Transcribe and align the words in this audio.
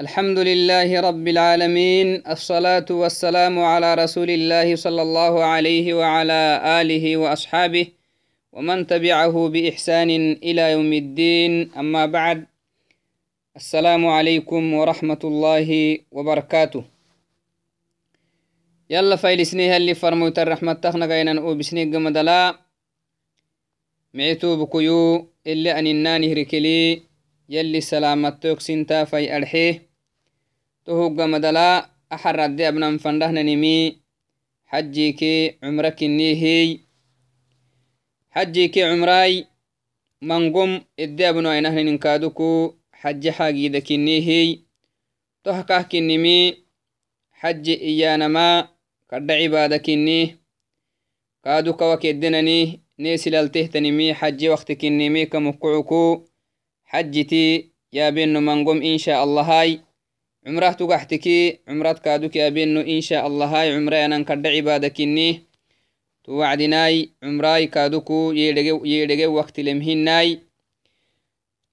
الحمد 0.00 0.38
لله 0.38 1.00
رب 1.00 1.28
العالمين 1.28 2.22
الصلاة 2.24 2.88
والسلام 2.90 3.58
على 3.58 3.94
رسول 3.94 4.30
الله 4.30 4.76
صلى 4.76 5.02
الله 5.02 5.44
عليه 5.44 5.94
وعلى 5.94 6.40
آله 6.80 7.16
وأصحابه 7.16 7.86
ومن 8.52 8.86
تبعه 8.86 9.48
بإحسان 9.48 10.10
إلى 10.48 10.72
يوم 10.72 10.92
الدين 10.92 11.72
أما 11.76 12.06
بعد 12.06 12.46
السلام 13.56 14.06
عليكم 14.06 14.74
ورحمة 14.74 15.22
الله 15.24 15.98
وبركاته. 16.12 16.84
يلا 18.90 19.16
فايلسنيها 19.16 19.76
اللي 19.76 19.94
فرموت 19.94 20.38
الرحمة 20.38 20.72
تخنا 20.72 21.06
قينا 21.12 21.40
وبسنيق 21.40 21.86
مدلا 21.86 22.54
معتو 24.14 24.64
بكيو 24.64 25.28
اللي 25.46 25.78
أن 25.78 25.86
الناني 25.86 26.32
ركلي 26.32 27.02
يلي 27.48 27.80
سلامتوك 27.80 28.60
سنتا 28.60 29.04
في 29.04 29.36
أرحيه 29.36 29.89
تهوغ 30.84 31.26
مدلا 31.26 31.90
أحر 32.12 32.36
ردي 32.38 32.68
أبنا 32.68 32.98
فندهنا 32.98 33.42
نمي 33.42 34.00
حجيكي 34.66 35.58
عمرك 35.62 36.02
النيهي 36.02 36.80
حجيكي 38.30 38.84
عمراي 38.84 39.46
منقم 40.22 40.80
إدي 40.98 41.28
أبنو 41.28 41.50
أينهن 41.52 41.86
ننكادوكو 41.86 42.74
حج 42.92 43.28
حاقيدك 43.28 43.92
النيهي 43.92 44.58
تهكاه 45.44 45.82
كنمي 45.82 46.54
حج 47.32 47.68
إيانما 47.68 48.68
كرد 49.10 49.30
عبادك 49.30 49.88
النيه 49.88 50.38
كادوك 51.44 51.82
وكدنني 51.82 52.80
نيسلالتهتنمي 52.98 54.14
حج 54.14 54.46
وقتك 54.46 54.84
النمي 54.84 55.26
كمقعكو 55.26 56.24
حجتي 56.84 57.70
يا 60.46 60.48
بنو 60.48 60.60
منقم 60.60 60.80
إن 60.80 60.80
شاء 60.80 60.86
الله 60.86 60.86
هاي 60.86 60.90
عمره 60.90 60.92
تقحتكي 60.96 61.58
عمرات 61.68 61.98
كادوك 61.98 62.36
يا 62.36 62.48
بنو 62.48 62.80
إن 62.80 63.00
شاء 63.00 63.26
الله 63.26 63.46
هاي 63.46 63.76
عمرة 63.76 63.96
أنا 63.96 64.22
كرد 64.22 64.46
عبادك 64.46 65.00
النيه 65.00 65.42
توعدناي 66.24 67.10
عمراي 67.22 67.66
كادوكو 67.66 68.32
يدقي 68.32 69.26
وقت 69.26 69.60
لمهناي 69.60 70.38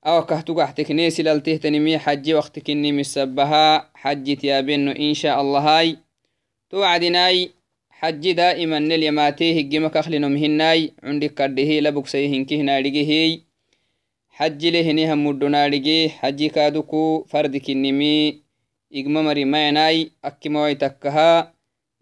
أو 0.06 0.26
كهتو 0.26 0.62
قحتك 0.62 0.92
نيسي 0.92 1.24
لالتهتنمي 1.24 1.98
حجي 1.98 2.34
وقتك 2.34 2.70
إني 2.70 2.92
مسبها. 2.92 3.92
حجي 3.94 4.38
يا 4.44 4.62
بنو 4.62 4.92
إن 4.92 5.14
شاء 5.14 5.42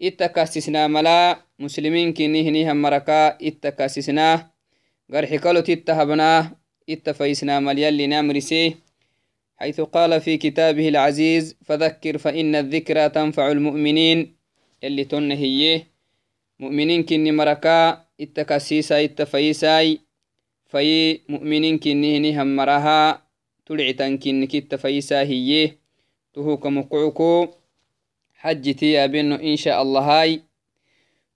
إتكاسسنا 0.01 0.87
ملا 0.87 1.37
مسلمين 1.59 2.13
كني 2.13 2.49
هني 2.49 2.71
هم 2.71 2.81
مركا 2.81 3.37
إتكاسسنا 3.47 4.49
قرحي 5.13 5.37
كالو 5.37 5.59
تتهبناه 5.59 6.51
اتفيسنا 6.89 7.59
مليال 7.59 8.09
نامرسيه 8.09 8.77
حيث 9.57 9.81
قال 9.81 10.21
في 10.21 10.37
كتابه 10.37 10.87
العزيز 10.87 11.55
فذكر 11.65 12.17
فإن 12.17 12.55
الذكرى 12.55 13.09
تنفع 13.09 13.51
المؤمنين 13.51 14.35
اللي 14.83 15.03
تنهيه 15.03 15.87
مؤمنين 16.59 17.03
كني 17.03 17.31
مركا 17.31 18.05
اتكسيسا 18.21 19.03
اتفيساي 19.03 19.99
في 20.71 21.19
مؤمنين 21.29 21.79
كني 21.79 22.17
هني 22.17 22.41
هم 22.41 22.55
مرها 22.55 23.21
تلعتن 23.65 24.17
كنك 24.17 24.55
اتفيسا 24.55 25.21
هيه 25.21 25.84
تهوك 26.35 26.67
مقعكو 26.67 27.47
حجتي 28.35 28.91
يا 28.91 29.05
بنو 29.05 29.35
إن 29.35 29.55
شاء 29.55 29.81
الله 29.81 30.01
هاي. 30.01 30.41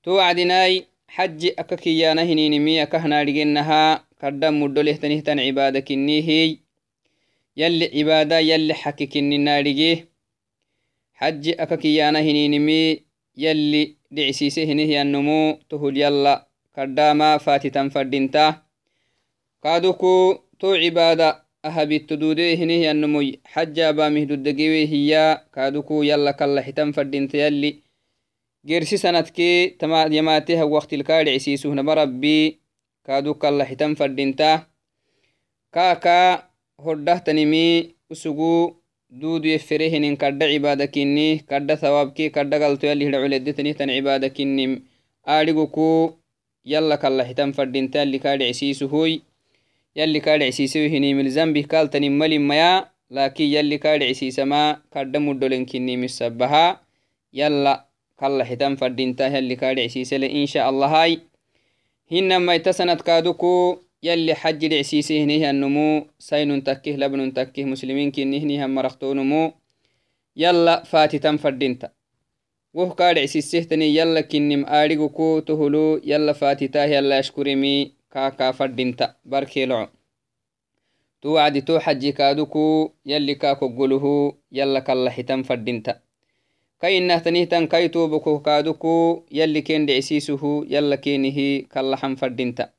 توعدناي 0.04 0.86
حج 1.08 1.46
أككيانا 1.60 2.24
هنيني 2.24 2.60
ميا 2.60 2.84
كهنا 2.84 3.24
لجنها. 3.24 4.04
كردم 4.22 4.64
مدولهتنهتن 4.64 5.40
عبادة 5.40 5.80
كنيهي 5.80 6.58
يلي 7.58 7.86
عبادة 8.00 8.40
يلي 8.40 8.74
حكي 8.74 9.06
كني 9.06 9.38
نارجيه 9.38 10.08
حج 11.14 11.44
أككيانا 11.60 12.20
هنينمي 12.20 13.00
يلي 13.38 13.96
دعسيسي 14.12 14.72
هنيه 14.72 15.02
النمو 15.02 15.60
تهل 15.70 15.98
يلا 15.98 16.48
كرداما 16.76 17.38
فاتتا 17.38 17.90
فردنتا 17.90 18.62
كادوكو 19.64 20.40
تو 20.60 20.74
عبادة 20.74 21.49
مهدودقيوي 24.10 24.88
هي 24.88 25.44
كادوكو 25.54 26.04
يلا 26.04 26.32
كلا 26.32 26.62
حتم 26.62 26.92
فردنتا 26.92 27.38
يلي 27.38 27.76
جرسي 28.66 28.98
سنتكي 28.98 29.68
تما 29.80 30.04
يماتيها 30.04 30.64
وقت 30.64 30.94
الكارع 30.94 31.32
عسيسوه 31.32 31.74
نبربي 31.76 32.60
kaadu 33.10 33.34
kalla 33.42 33.66
hitan 33.66 33.96
fadinta 33.98 34.70
kaka 35.74 36.46
hoddahtanimi 36.78 37.96
usugu 38.14 38.76
duuduye 39.10 39.58
ferehinin 39.58 40.14
kadda 40.14 40.46
cibada 40.52 40.86
kinni 40.88 41.42
kadda 41.52 41.78
thawabki 41.84 42.30
kadda 42.30 42.60
galto 42.60 42.86
yalli 42.86 43.10
hida 43.10 43.22
culedetanitan 43.24 43.90
cibada 43.90 44.30
kinnim 44.30 44.86
aadhiguku 45.26 45.88
yalla 46.74 47.02
kalla 47.02 47.24
hitan 47.24 47.54
fadinta 47.58 48.06
yalli 48.06 48.20
kaadhicisiisuhuy 49.96 49.96
yalli 49.96 50.22
kaadhicisiiseyo 50.22 50.90
hinimil 50.90 51.30
zambih 51.30 51.68
kaltanin 51.68 52.18
malimaya 52.18 52.90
lakin 53.10 53.52
yalli 53.52 53.80
kaadhicisisama 53.80 54.82
kadda 54.90 55.20
muddolen 55.20 55.66
kinnimisabaha 55.66 56.80
yalla 57.34 57.86
kalla 58.16 58.44
hitan 58.44 58.78
fadinta 58.78 59.28
yalli 59.28 59.56
kaadhicisisele 59.56 60.28
insha 60.28 60.66
allahai 60.66 61.22
hinama 62.12 62.56
ita 62.56 62.74
sanad 62.74 63.02
kaaduku 63.04 63.80
yalli 64.02 64.34
xaji 64.34 64.70
dhicsiisihnih 64.70 65.50
annumu 65.50 66.08
saynun 66.20 66.62
takkih 66.62 66.98
labnun 66.98 67.32
takkih 67.32 67.66
muslimin 67.66 68.12
kinihnihan 68.12 68.72
maraktonumu 68.72 69.54
yalla 70.36 70.84
fatitan 70.86 71.38
fadinta 71.38 71.90
woh 72.74 72.96
kaa 72.96 73.14
dhicsiisehtani 73.14 73.96
yalla 73.96 74.24
kinnim 74.24 74.66
aadhiguku 74.68 75.42
tohulu 78.10 78.30
yalla 78.30 78.50
fatitah 78.50 78.50
yalla 78.50 78.50
ashkurimi 78.50 78.50
kaakaa 78.50 78.54
fadinta 78.54 79.16
barkeeloco 79.30 79.92
tu 81.22 81.34
wacdi 81.34 81.62
to 81.62 81.80
xaji 81.80 82.14
kaaduku 82.14 82.94
yalli 83.06 83.36
kaa 83.36 83.56
koggoluhu 83.56 84.38
yalla 84.52 84.82
kalla 84.82 85.12
xitan 85.12 85.44
fadinta 85.44 86.00
kainahtanihtan 86.80 87.68
kaitubuku 87.68 88.40
kaaduku 88.40 89.26
yalli 89.32 89.62
ken 89.62 89.86
dhicsiisuhu 89.86 90.66
yalla 90.70 90.98
kenihi 90.98 91.68
kallahan 91.70 92.16
fadinta 92.16 92.70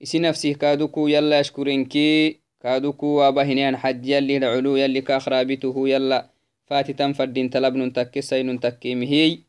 isi 0.00 0.18
nafsih 0.18 0.56
kaaduku 0.56 1.08
yalla 1.08 1.38
ashkurenki 1.38 2.40
kaaduku 2.62 3.16
waabahinihan 3.16 3.76
xaj 3.76 4.08
yalli 4.08 4.38
dhaculu 4.38 4.76
yalli 4.78 5.02
kaakrabituhu 5.02 5.86
yalla 5.86 6.28
fatitan 6.68 7.14
fadinta 7.14 7.60
labnun 7.60 7.92
takke 7.92 8.22
saynun 8.22 8.58
takkemihiy 8.58 9.42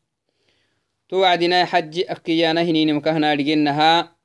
to 1.08 1.20
wacdinai 1.22 1.66
xaji 1.66 2.04
akkiyana 2.08 2.60
hininimkahnaadhigenaha 2.66 3.90
yalli 3.94 4.17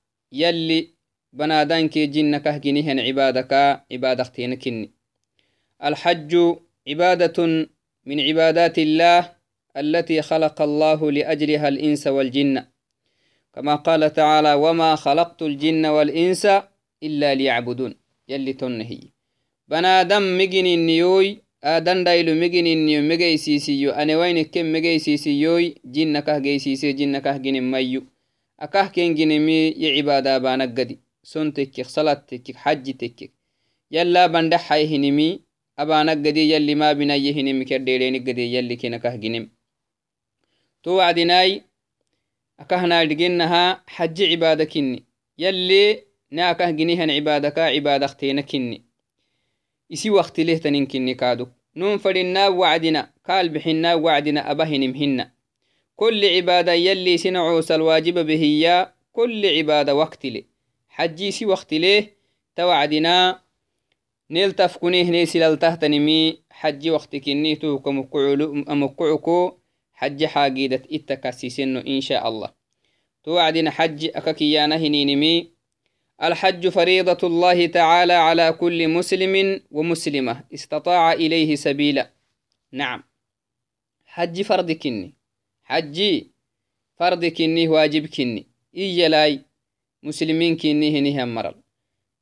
banadanke 1.33 2.07
jinna 2.07 2.39
kahginihan 2.39 2.97
cibaadaka 2.97 3.85
cibaadakteena 3.89 4.55
kinni 4.57 4.93
alxaju 5.79 6.61
cibadatun 6.85 7.73
من 8.05 8.19
عبادات 8.19 8.77
الله 8.79 9.31
التي 9.77 10.21
خلق 10.21 10.61
الله 10.61 11.11
لأجلها 11.11 11.67
الإنس 11.67 12.07
والجن. 12.07 12.63
كما 13.55 13.75
قال 13.75 14.13
تعالى 14.13 14.53
وما 14.53 14.95
خلقت 14.95 15.41
الجن 15.41 15.85
والإنس 15.85 16.45
إلا 17.03 17.35
ليعبدون 17.35 17.95
يلي 18.29 18.53
تنهي. 18.53 18.99
بنادم 19.67 20.37
مجن 20.37 20.65
النيوي 20.65 21.37
آدن 21.63 22.03
دايلو 22.03 22.35
مجن 22.35 22.67
النيو 22.67 23.01
مجي 23.01 23.37
سيسيو 23.37 23.91
أنا 23.91 24.17
وين 24.17 24.43
كم 24.43 24.71
مجي 24.73 24.99
سيسيوي 24.99 25.75
جن 25.85 26.19
كه 26.19 26.37
جي 26.39 26.59
سيسي 26.59 26.93
جن 26.93 27.19
كه 28.65 28.87
جن 28.87 28.87
ميو 28.87 28.87
أكه 28.87 28.91
كين 28.91 29.15
جن 29.15 29.39
مي 29.45 29.69
يعبادة 29.69 30.37
بانقدي 30.37 30.99
سنتك 31.23 31.81
صلاتك 31.85 32.55
حجتك 32.55 33.31
يلا 33.91 34.27
بندح 34.27 34.73
هيهنمي 34.73 35.41
أبانقدي 35.79 36.51
يلي 36.53 36.75
ما 36.75 36.93
بنا 36.93 37.15
يهنمي 37.15 37.65
كديرين 37.65 38.15
قدي 38.15 38.55
يلي 38.55 38.75
كنا 38.75 38.97
كه 38.97 39.15
جنم 39.15 39.49
تو 40.83 40.91
وعدناي 40.91 41.63
أكهنا 42.59 43.03
لجنها 43.03 43.83
حج 43.87 44.23
عبادة 44.23 44.65
كني 44.65 45.03
يلي 45.37 46.03
ناكه 46.31 46.71
جنيهن 46.71 47.11
عبادك 47.11 47.59
عبادة 47.59 48.05
اختينا 48.05 48.41
كني 48.41 48.93
isi 49.93 50.09
wakti 50.09 50.43
lehtanin 50.43 50.87
kinni 50.87 51.15
kaaduk 51.15 51.49
nun 51.75 51.99
fadinna 51.99 52.49
wacdina 52.49 53.13
kaal 53.23 53.49
bixinna 53.49 53.97
wacdina 53.97 54.45
abahinim 54.45 54.93
hinna 54.93 55.31
كل 55.95 56.25
عبادة 56.25 56.73
يلي 56.73 57.17
سنعوس 57.17 57.71
الواجب 57.71 58.25
بهي 58.25 58.93
كل 59.13 59.45
عبادة 59.45 59.95
وقت 59.95 60.25
لي 60.25 60.45
حجي 60.89 61.31
سي 61.31 61.45
وقت 61.45 61.73
ليه 61.73 62.17
توعدنا 62.55 63.39
نيل 64.31 64.51
تفكنيه 64.51 65.03
نيسي 65.11 65.39
لالتهتنمي 65.39 66.39
حجي 66.51 66.91
وقت 66.91 67.15
كنيتو 67.15 67.79
كمقعوكو 67.79 69.57
حج 69.93 70.25
حاقيدة 70.25 70.81
اتكاسي 70.91 71.49
سنو 71.49 71.79
إن 71.79 72.01
شاء 72.01 72.27
الله. 72.27 72.49
توعدنا 73.23 73.71
حج 73.71 74.05
أكاكيانا 74.15 74.75
هنينمي 74.75 75.51
الحج 76.23 76.67
فريضة 76.67 77.27
الله 77.27 77.65
تعالى 77.65 78.13
على 78.13 78.53
كل 78.53 78.87
مسلم 78.87 79.61
ومسلمة. 79.71 80.43
استطاع 80.53 81.13
إليه 81.13 81.55
سبيلا. 81.55 82.09
نعم. 82.71 83.03
حج 84.05 84.41
فرض 84.41 84.71
كني. 84.71 85.13
حجي 85.63 86.31
فرض 86.99 87.25
كني 87.25 87.67
واجب 87.67 88.05
كني. 88.05 88.47
إيا 88.77 89.09
لاي 89.09 89.41
مسلمين 90.03 90.57
كني 90.57 90.99
هني 90.99 91.25
مرل. 91.25 91.55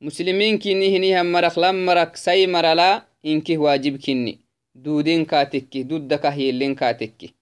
مسلمين 0.02 0.60
كني 0.60 0.98
هني 0.98 1.24
مرق 1.24 1.60
لم 1.60 1.86
مرق 1.86 2.16
سي 2.16 2.48
مرلا 2.48 3.04
إنك 3.26 3.50
واجب 3.50 3.98
كني. 3.98 4.40
دودين 4.76 5.26
كاتكي 5.26 5.84
دودك 5.84 6.26
هيلين 6.26 6.76
كاتكي. 6.76 7.34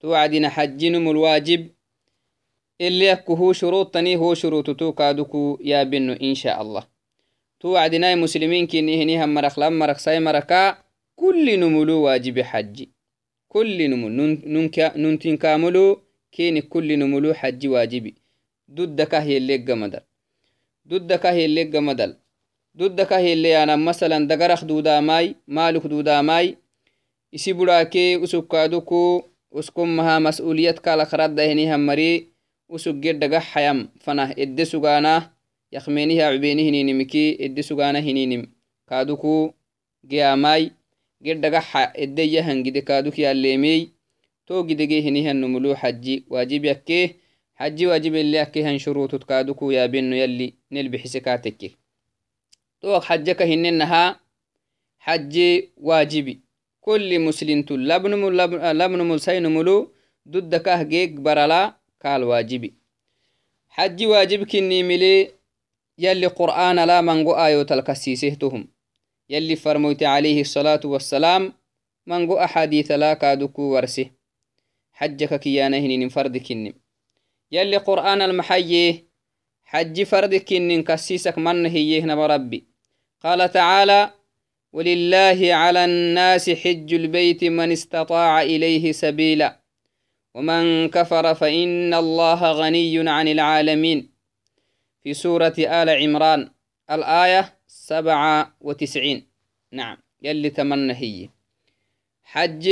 توعدنا 0.00 0.48
حجنم 0.48 1.10
الواجب 1.10 1.68
اللي 2.80 3.12
أكو 3.12 3.34
هو 3.34 3.52
شروط 3.52 3.94
تني 3.94 4.16
هو 4.16 4.34
شروط 4.34 4.70
تو 4.70 4.92
كادوكو 4.92 5.58
يا 5.60 5.82
بنو 5.82 6.12
إن 6.12 6.34
شاء 6.34 6.62
الله. 6.62 6.86
توعدنا 7.60 8.14
مسلمين 8.14 8.66
كني 8.66 9.02
هني 9.02 9.26
مرق 9.26 9.60
لم 9.60 9.78
مرق 9.78 9.98
سي 9.98 10.20
مرقا 10.20 10.78
كل 11.16 11.60
نملو 11.60 12.02
واجب 12.02 12.40
حجي. 12.40 12.97
كل 13.48 13.90
نمو 13.90 14.08
ننتين 15.02 15.36
كاملو 15.36 16.00
كيني 16.32 16.60
كل 16.62 16.98
نملو 16.98 17.34
حج 17.34 17.66
واجبي 17.66 18.14
ضدك 18.70 19.14
هي 19.14 19.36
اللي 19.36 19.56
قمدل 19.56 20.00
ضدك 20.88 21.26
هي 21.26 21.44
اللي 21.44 21.64
قمدل 21.64 22.16
ضدك 22.76 23.12
هي 23.12 23.32
اللي 23.32 23.62
أنا 23.62 23.76
مثلا 23.76 24.28
دقرخ 24.28 24.64
دودا 24.64 25.00
ماي 25.00 25.34
مالك 25.46 25.86
دودا 25.86 26.22
ماي 26.22 26.56
isi 27.32 27.52
buraakee 27.54 28.16
usukaaduku 28.16 29.24
uskummaha 29.52 30.20
mas'uuliyad 30.20 30.80
kalakraddahinihan 30.80 31.80
mari 31.80 32.28
usuggedaga 32.68 33.40
hayam 33.40 33.88
fanah 34.00 34.32
edde 34.36 34.64
sugaanah 34.64 35.30
yakmeniha 35.70 36.32
cubeeni 36.32 36.62
hininimiki 36.64 37.36
edde 37.44 37.62
sugaana 37.62 38.00
hininim 38.00 38.46
kaaduku 38.88 39.52
geyaamai 40.08 40.72
geddaga 41.22 41.60
ha 41.60 41.82
eddeyahangide 41.94 42.80
kaaduk 42.82 43.18
yaalleemey 43.18 43.88
to 44.46 44.62
gidege 44.64 45.00
hinihanumulu 45.00 45.74
xaji 45.74 46.24
waajib 46.30 46.64
yakke 46.64 47.16
xaji 47.58 47.86
waajib 47.86 48.14
ele 48.14 48.36
yakkehan 48.36 48.78
shurutut 48.78 49.24
kaaduku 49.26 49.72
yaabeno 49.72 50.16
yalli 50.16 50.54
nelbixise 50.70 51.20
kaatekke 51.20 51.68
toak 52.80 53.04
xajaka 53.04 53.44
hinenaha 53.44 54.18
xaji 55.04 55.70
waajibi 55.76 56.40
kulli 56.80 57.18
muslintu 57.18 57.76
labnumul 57.76 59.18
saynumulu 59.18 59.92
duddakah 60.26 60.84
geeg 60.88 61.20
barala 61.20 61.74
kaal 61.98 62.24
waajibi 62.24 62.74
xaji 63.76 64.06
waajib 64.06 64.46
kinimile 64.46 65.30
yalli 65.98 66.28
qur'aana 66.30 66.86
la 66.86 67.02
mango 67.02 67.36
ayotalkasiisehtohum 67.36 68.64
يلي 69.30 69.56
فرموت 69.56 70.02
عليه 70.02 70.40
الصلاة 70.40 70.80
والسلام 70.84 71.52
منغو 72.06 72.38
أحاديث 72.38 72.90
لا 72.90 73.14
كادوكو 73.14 73.62
ورسه 73.62 74.10
حجك 74.92 75.40
كيانا 75.40 75.78
هنين 75.78 76.08
فرد 76.08 76.36
كنم 76.36 76.72
يلي 77.52 77.76
قرآن 77.76 78.22
المحيي 78.22 79.04
حج 79.64 80.02
فرد 80.02 80.34
كنن 80.34 80.82
كسيسك 80.82 81.38
من 81.38 81.66
هيه 81.66 82.04
نبا 82.04 82.26
ربي 82.26 82.64
قال 83.20 83.50
تعالى 83.52 84.10
ولله 84.72 85.54
على 85.54 85.84
الناس 85.84 86.50
حج 86.50 86.94
البيت 86.94 87.44
من 87.44 87.72
استطاع 87.72 88.42
إليه 88.42 88.92
سبيلا. 88.92 89.60
ومن 90.34 90.88
كفر 90.88 91.34
فإن 91.34 91.94
الله 91.94 92.52
غني 92.52 93.10
عن 93.10 93.28
العالمين. 93.28 94.10
في 95.02 95.14
سورة 95.14 95.54
آل 95.58 95.90
عمران. 95.90 96.50
الآية 96.90 97.57
سبعة 97.88 98.56
وتسعين. 98.60 99.26
نعم 99.72 99.96
يلي 100.22 100.50
تمنى 100.50 100.92
هي. 100.92 101.28
حج 102.22 102.70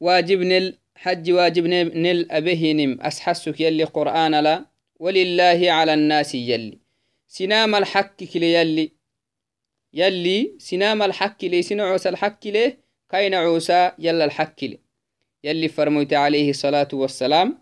واجب 0.00 0.40
نل 0.40 0.78
حج 0.96 1.30
واجب 1.30 1.66
نل 1.66 2.30
أبهنم 2.30 3.00
أسحسك 3.00 3.60
يلي 3.60 3.84
قرآن 3.84 4.34
لا؟ 4.34 4.66
ولله 4.98 5.72
على 5.72 5.94
الناس 5.94 6.34
يلي. 6.34 6.78
سنام 7.28 7.74
الحق 7.74 8.24
كلي 8.24 8.52
يلي. 8.52 8.92
يلي 9.94 10.54
سنام 10.58 11.02
الحق 11.02 11.44
لي 11.44 11.62
سنعوس 11.62 12.06
الحق 12.06 12.46
لي 12.46 12.76
كاين 13.10 13.34
عوسى 13.34 13.92
يلا 13.98 14.24
الحق 14.24 14.64
لي 14.64 14.78
يلي 15.44 15.68
فرميت 15.68 16.12
عليه 16.12 16.50
الصلاة 16.50 16.88
والسلام 16.92 17.58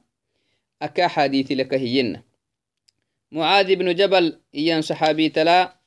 أكا 0.82 1.08
حديث 1.08 1.52
لك 1.52 1.74
هينا. 1.74 2.22
معاذ 3.32 3.76
بن 3.76 3.94
جبل 3.94 4.40
إيان 4.54 4.82
صحابي 4.82 5.28
تلا 5.28 5.77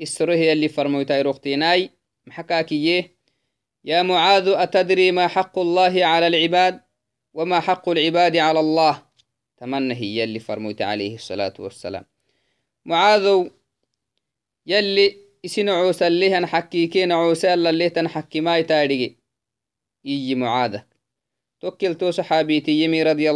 السره 0.00 0.34
يلي 0.34 0.68
فرمويتاي 0.68 1.22
رختيناي 1.22 1.90
محكاكيه 2.26 3.16
يا 3.84 4.02
معاذ 4.02 4.48
أتدري 4.48 5.12
ما 5.12 5.28
حق 5.28 5.58
الله 5.58 6.04
على 6.04 6.26
العباد 6.26 6.80
وما 7.34 7.60
حق 7.60 7.88
العباد 7.88 8.36
على 8.36 8.60
الله؟ 8.60 9.02
تمنى 9.56 9.94
هي 9.94 10.18
يلي 10.18 10.38
فرموت 10.38 10.82
عليه 10.82 11.14
الصلاة 11.14 11.54
والسلام. 11.58 12.04
معاذ 12.84 13.48
يلي 14.66 15.16
اسن 15.44 15.68
عوسى 15.68 16.06
اللي 16.06 16.34
هنحكيكين 16.34 17.12
عوسى 17.12 17.54
اللي 17.54 17.90
تنحكي 17.90 18.40
ما 18.40 18.58
يتاريجي. 18.58 19.16
يجي 20.04 20.34
معاذك 20.34 20.86
توكل 21.60 21.94
تو 21.94 22.10
صحابيتي 22.10 22.72
يمي 22.72 23.02
رضي 23.02 23.30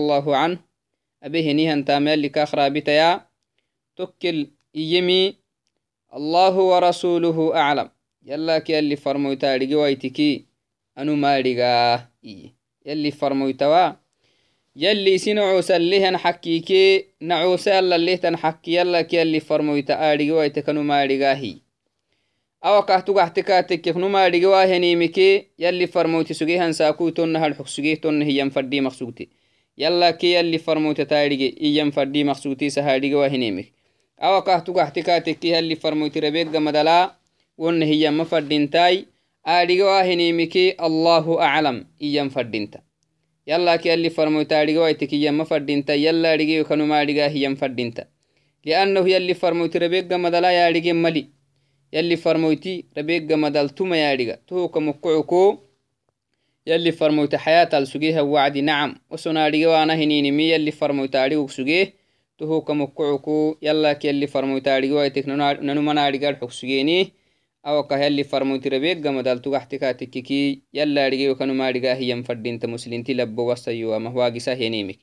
الله 6.14 6.54
ورسوله 6.58 7.56
أعلم 7.56 7.88
يلا 8.26 8.58
كي 8.58 8.78
اللي 8.78 8.96
فرمويتا 8.96 9.56
رجي 9.56 9.74
ويتكي 9.74 10.44
أنو 10.98 11.14
ما 11.14 11.38
رجاه 11.40 12.08
يلي 12.86 13.10
فرمويتوا 13.10 13.92
يلي 14.76 15.18
سنعوس 15.18 15.70
اللي 15.70 16.10
نحكيكي 16.10 17.04
نعوس 17.20 17.66
يلا 17.66 17.96
اللي 17.96 18.16
تنحكي 18.16 18.74
يلا 18.74 19.02
كي 19.02 19.22
اللي 19.22 19.40
فرمويتا 19.40 20.14
رجي 20.14 20.32
ويتك 20.32 20.68
أنو 20.68 20.82
ما 20.82 21.04
رجاهي 21.04 21.54
أو 22.64 22.82
كهتو 22.82 23.14
كهتكاتك 23.14 23.80
كيف 23.80 23.96
نما 23.96 24.28
رجوا 24.28 24.76
هنيمكي 24.76 25.46
يلي 25.58 25.86
فرموتي 25.86 26.34
سجيهن 26.34 26.72
ساكو 26.72 27.08
تون 27.08 27.36
هالحق 27.36 27.66
سجيه 27.66 27.94
تون 27.94 28.22
هي 28.22 28.38
ينفردي 28.38 28.80
مقصودي 28.80 29.30
يلا 29.78 30.10
كي 30.10 30.34
يلي 30.34 30.58
فرموتي 30.58 31.04
تاريجي 31.04 31.78
ينفردي 31.78 32.24
مقصودي 32.24 32.70
سهاريجوا 32.70 33.26
هنيمك 33.26 33.73
awa 34.26 34.40
kahtugahtikatekki 34.48 35.48
halli 35.56 35.76
farmoytirabegga 35.82 36.60
madala 36.66 36.96
wonna 37.62 37.86
hiyama 37.90 38.24
fadintai 38.32 38.96
aadhigawa 39.54 40.02
hinimiki 40.08 40.64
allahu 40.86 41.32
aclam 41.48 41.84
iyan 42.06 42.30
fadinta 42.36 42.78
yallaki 43.46 43.90
alli 43.90 44.10
farmoyta 44.10 44.54
aadhigawaitik 44.58 45.12
iyama 45.12 45.44
fadinta 45.44 45.94
yalla 45.94 46.30
adhigeyo 46.34 46.64
kanuma 46.64 46.98
adhiga 46.98 47.28
hiyan 47.28 47.56
fadinta 47.56 48.06
liannahu 48.64 49.08
yalli 49.08 49.34
farmoyti 49.34 49.78
rabegga 49.78 50.18
madala 50.18 50.52
yaadhige 50.52 50.92
mali 50.92 51.22
yalli 51.92 52.16
farmoyti 52.16 52.74
rabegga 52.96 53.36
madal 53.36 53.68
tuma 53.70 53.96
yaadhiga 53.96 54.36
tuhuka 54.46 54.80
mukucuko 54.80 55.42
yalli 56.66 56.92
farmoyta 56.92 57.38
xayatal 57.44 57.86
sugeha 57.86 58.22
wacdi 58.24 58.62
nacam 58.62 58.94
wasona 59.10 59.44
adhigawana 59.44 59.94
hininimi 59.94 60.50
yalli 60.50 60.72
farmoyta 60.72 61.22
adhigug 61.22 61.50
sugee 61.50 61.92
tuhuka 62.44 62.74
mukucuku 62.74 63.56
yalak 63.60 64.04
yalli 64.04 64.26
farmoytaadhigiwaitek 64.28 65.26
nanumanaadhigaad 65.64 66.36
xogsugeeni 66.40 67.12
awakah 67.64 68.00
yalli 68.00 68.24
farmoytirabeggamadaltugaxtikatikiki 68.24 70.62
yalla 70.72 71.04
adhigeyo 71.06 71.34
kanumaadhiga 71.40 71.94
hiyan 71.94 72.24
fadinta 72.24 72.68
muslinti 72.68 73.14
labo 73.14 73.46
wasayoamah 73.46 74.16
waagisa 74.16 74.54
henimik 74.54 74.98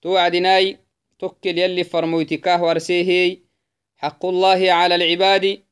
to 0.00 0.10
wacdinai 0.12 0.76
tokkel 1.18 1.58
yalli 1.58 1.84
farmoytikah 1.84 2.62
warseehey 2.62 3.36
xaqullahi 4.02 4.66
cala 4.66 4.94
alcibaadi 4.94 5.62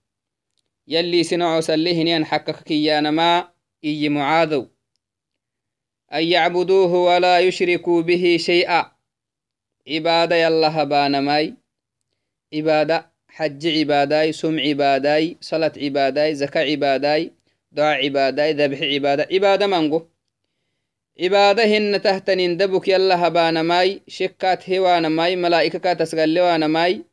yalli 0.87 1.25
sinacosallehinian 1.25 2.25
xakakkiyanama 2.25 3.49
iyi 3.85 4.09
mucaadow 4.09 4.65
an 6.09 6.25
yacbuduuhu 6.25 7.05
walaa 7.05 7.39
yushrikuu 7.39 8.03
bihi 8.03 8.39
shay'a 8.39 8.81
عبادة 8.81 9.00
cibaada 9.87 10.37
yalla 10.37 10.71
habanamai 10.71 11.55
cibaada 12.53 13.11
xaji 13.37 13.71
cibaadai 13.77 14.33
som 14.33 14.55
cibaadai 14.59 15.37
salat 15.41 15.75
cibaadai 15.75 16.35
zaka 16.35 16.67
cibaadai 16.67 17.33
doa 17.73 17.95
cibaadai 18.03 18.55
dabxi 18.55 18.87
cibaada 18.93 19.25
cibaada 19.31 19.67
mango 19.69 20.01
cibaada 21.19 21.63
hina 21.67 21.99
tahtanin 22.01 22.57
dabuk 22.59 22.89
yalla 22.89 23.17
habanamai 23.17 24.03
shekkaat 24.09 24.61
hewanamai 24.69 25.37
malaa'ikakaa 25.37 25.95
tasgallewanamai 26.01 27.05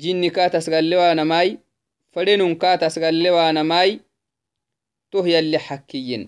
jinnikaa 0.00 0.50
tasgallewanamai 0.54 1.58
fadhenunkaa 2.14 2.76
tasgallewanamai 2.82 4.00
toh 5.10 5.26
yalli 5.34 5.58
xakkiyin 5.66 6.24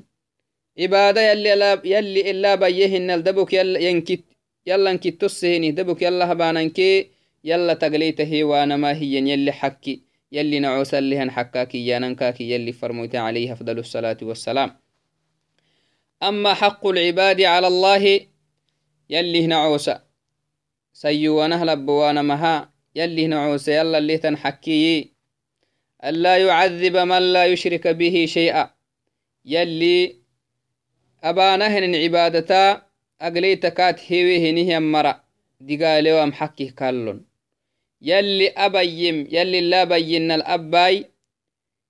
cibaada 0.79 1.21
yalli 1.23 2.21
ilaabayye 2.31 2.87
hinal 2.93 3.23
dabuk 3.23 3.53
yankit 3.53 4.25
yallan 4.71 4.99
kittosseheni 4.99 5.73
dabuk 5.77 6.03
yalla 6.07 6.27
habaanankee 6.27 7.11
yalla 7.51 7.75
tagleytahe 7.83 8.45
waanama 8.51 8.93
hiyen 9.01 9.27
yalli 9.33 9.53
xakki 9.61 9.95
يلي 10.33 10.59
نعوسا 10.59 11.01
لهن 11.01 11.31
حكاكي 11.31 11.87
ياننكاكي 11.87 12.51
يلي 12.51 12.73
فرموت 12.73 13.15
عليه 13.17 13.53
أفضل 13.53 13.79
الصلاة 13.79 14.17
والسلام. 14.23 14.77
أما 16.23 16.55
حق 16.55 16.87
العباد 16.87 17.41
على 17.41 17.67
الله 17.67 18.21
يلي 19.11 19.47
نعوسا 19.47 20.03
سيو 20.93 21.43
ونهلب 21.43 21.87
بوانا 21.87 22.23
مها 22.23 22.73
يلي 22.95 23.27
نعوسا 23.27 23.73
يلا 23.73 23.99
اللي 23.99 24.19
تنحكي 24.19 25.13
ألا 26.05 26.37
يعذب 26.37 26.97
من 26.97 27.33
لا 27.33 27.47
يشرك 27.47 27.89
به 27.89 28.27
شيئا 28.29 28.71
يلي 29.45 30.17
أبانهن 31.23 31.95
عبادتا 31.95 32.88
أقليتكات 33.21 34.13
هيوه 34.13 34.51
نهي 34.51 34.81
مرأ 34.81 35.21
دقالي 35.61 36.13
وامحكي 36.13 36.67
كالون 36.67 37.25
يلي 38.03 38.49
أبيم 38.49 39.29
يلي 39.31 39.61
لا 39.61 39.85
بينا 39.85 40.35
الأباي 40.35 41.05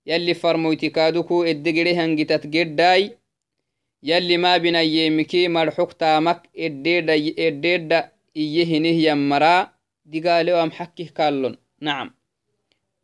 يلي 0.06 0.35
فرمويتي 0.35 0.88
كادوكو 0.90 1.44
الدقري 1.44 1.94
هنجتت 1.97 2.56
قرداي 2.56 3.16
يلي 4.02 4.37
ما 4.37 4.56
بنا 4.56 4.80
يمكي 4.82 5.49
مرحوك 5.49 5.92
تامك 5.92 6.42
الديدا 6.58 7.14
الديدا 7.49 8.12
إيهنه 8.37 8.88
يمرا 9.08 9.73
دقالي 10.06 10.52
وامحكي 10.52 11.04
كالون 11.04 11.56
نعم. 11.80 12.11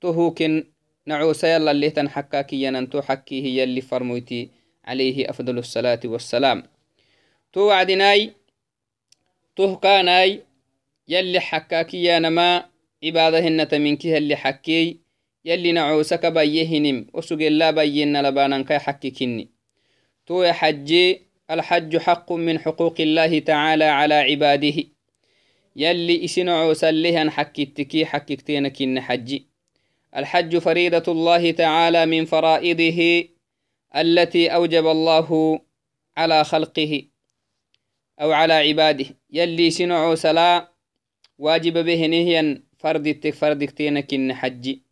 تهوكن 0.01 0.65
نعوس 1.07 1.45
يلا 1.45 1.71
اللي 1.71 1.91
تنحكاكي 1.91 2.63
يننتو 2.63 3.03
حكيه 3.03 3.63
يلي 3.63 3.81
فرمويتي 3.81 4.51
عليه 4.85 5.31
أفضل 5.31 5.59
الصلاة 5.59 6.01
والسلام. 6.05 6.63
تو 7.55 7.61
وعدناي 7.61 8.33
تهكاناي 9.57 10.43
يلي 11.09 11.41
حكاكي 11.41 12.05
ينما 12.05 12.65
عبادهنة 13.05 13.69
منك 13.73 14.07
اللي 14.07 14.37
حكي 14.37 15.01
يلي 15.45 15.73
نعوسك 15.73 16.27
بيهنم 16.27 17.07
وسجلا 17.13 17.71
بينا 17.71 18.63
كي 18.63 18.79
حككني 18.79 19.49
تو 20.27 20.43
يا 20.43 20.53
حجي 20.53 21.25
الحج 21.51 21.97
حق 21.97 22.33
من 22.33 22.59
حقوق 22.59 22.95
الله 23.01 23.39
تعالى 23.39 23.85
على 23.85 24.15
عباده. 24.15 24.85
يلي 25.77 26.25
إسنعوس 26.25 26.85
لهن 26.85 27.31
حكتكي 27.31 28.07
حككتينك 28.07 28.83
إن 28.83 29.01
حجي. 29.01 29.47
الحج 30.17 30.59
فريدة 30.59 31.03
الله 31.09 31.51
تعالى 31.51 32.07
من 32.07 32.25
فرائضه 32.25 33.25
التي 33.97 34.49
أوجب 34.49 34.87
الله 34.87 35.61
على 36.17 36.45
خلقه. 36.45 37.03
أو 38.21 38.33
على 38.33 38.53
عباده. 38.53 39.07
يلي 39.31 39.71
سنعوس 39.71 40.27
لا 40.27 40.73
واجب 41.39 41.85
به 41.85 42.07
نهيا 42.07 42.63
فردتك 42.79 43.35
فردكتين 43.35 44.01
كن 44.01 44.35
حجي. 44.35 44.83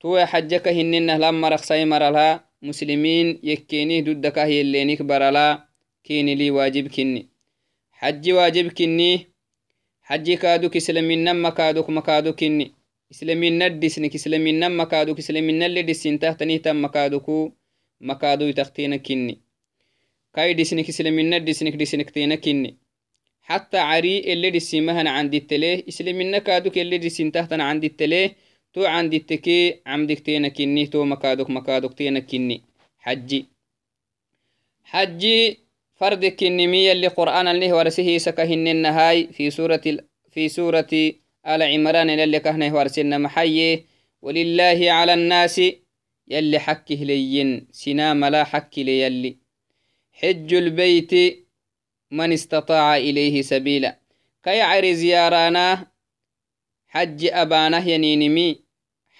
تو 0.00 0.24
حجك 0.24 0.68
هننه 0.68 1.16
لما 1.16 1.48
رخصي 1.48 1.84
مرلا 1.84 2.44
مسلمين 2.62 3.40
يكيني 3.42 4.00
ددك 4.00 4.38
هي 4.38 4.60
اللي 4.60 4.84
نكبر 4.84 5.30
لا 5.30 5.68
كيني 6.04 6.34
لي 6.34 6.50
واجب 6.50 6.88
كني. 6.88 7.28
حجي 7.92 8.32
واجب 8.32 8.72
كني 8.72 9.26
حجي 10.02 10.36
كادوك 10.36 10.76
إسلامين 10.76 11.24
نما 11.24 11.50
كادوك 11.50 11.90
مكادو 11.90 12.32
كني. 12.32 12.72
إسلامين 13.12 13.58
ندسنك 13.58 14.14
إسلامين 14.14 14.60
نما 14.60 14.84
كادوك 14.84 15.18
إسلامين 15.18 15.58
نلي 15.58 15.82
دسين 15.82 16.18
تحتني 16.18 16.58
تم 16.58 16.84
مكادوكو 16.84 17.52
مكادو 18.00 18.44
يتختين 18.44 18.96
كني. 18.96 19.40
دسنك 20.36 20.88
اسلامين 20.88 21.34
ندسنك 21.34 21.74
دسنك 21.76 22.10
تينا 22.10 22.34
كني 22.34 22.76
حتى 23.42 23.78
عري 23.78 24.32
اللي 24.32 24.50
دي 24.50 24.80
مهن 24.80 25.06
عند 25.06 25.34
التليه 25.34 25.84
إسلامنا 25.88 26.38
كادوك 26.38 26.78
اللي 26.78 26.98
دي 26.98 27.30
تحتنا 27.30 27.64
عند 27.64 27.84
التليه 27.84 28.36
تو 28.72 28.84
عند 28.84 29.14
التكي 29.14 29.80
عمدك 29.86 30.20
تينا 30.20 30.48
كني 30.48 30.86
تو 30.86 31.04
مكادوك 31.04 31.50
مكادوك 31.50 31.94
تينا 31.94 32.20
كني 32.20 32.62
حجي. 32.98 33.46
حجي 34.84 35.58
فرد 35.94 36.24
كنمية 36.24 36.92
اللي 36.92 37.06
قرآن 37.06 37.48
اللي 37.48 37.72
ورسه 37.72 38.18
سكهن 38.18 38.68
النهاي. 38.68 39.26
في 39.32 39.50
سورة 39.50 39.80
ال... 39.86 40.04
في 40.30 40.48
سورة 40.48 40.88
آل 41.46 41.62
عمران 41.62 42.10
اللي 42.10 42.40
كهنه 42.40 42.74
ورسنا 42.74 43.18
محيي. 43.18 43.84
ولله 44.22 44.92
على 44.92 45.14
الناس 45.14 45.60
يلي 46.28 46.58
حكه 46.58 46.94
لين. 46.94 47.66
سنام 47.72 48.24
لا 48.24 48.44
حك 48.44 48.78
ليلي. 48.78 49.36
حج 50.22 50.54
البيت 50.54 51.12
من 52.10 52.32
استطاع 52.32 52.96
إليه 52.96 53.42
سبيلا. 53.42 53.98
كي 54.44 54.60
عري 54.60 54.94
زيارانا 54.94 55.86
حج 56.88 57.24
أبانه 57.24 57.88
ينينمي 57.88 58.60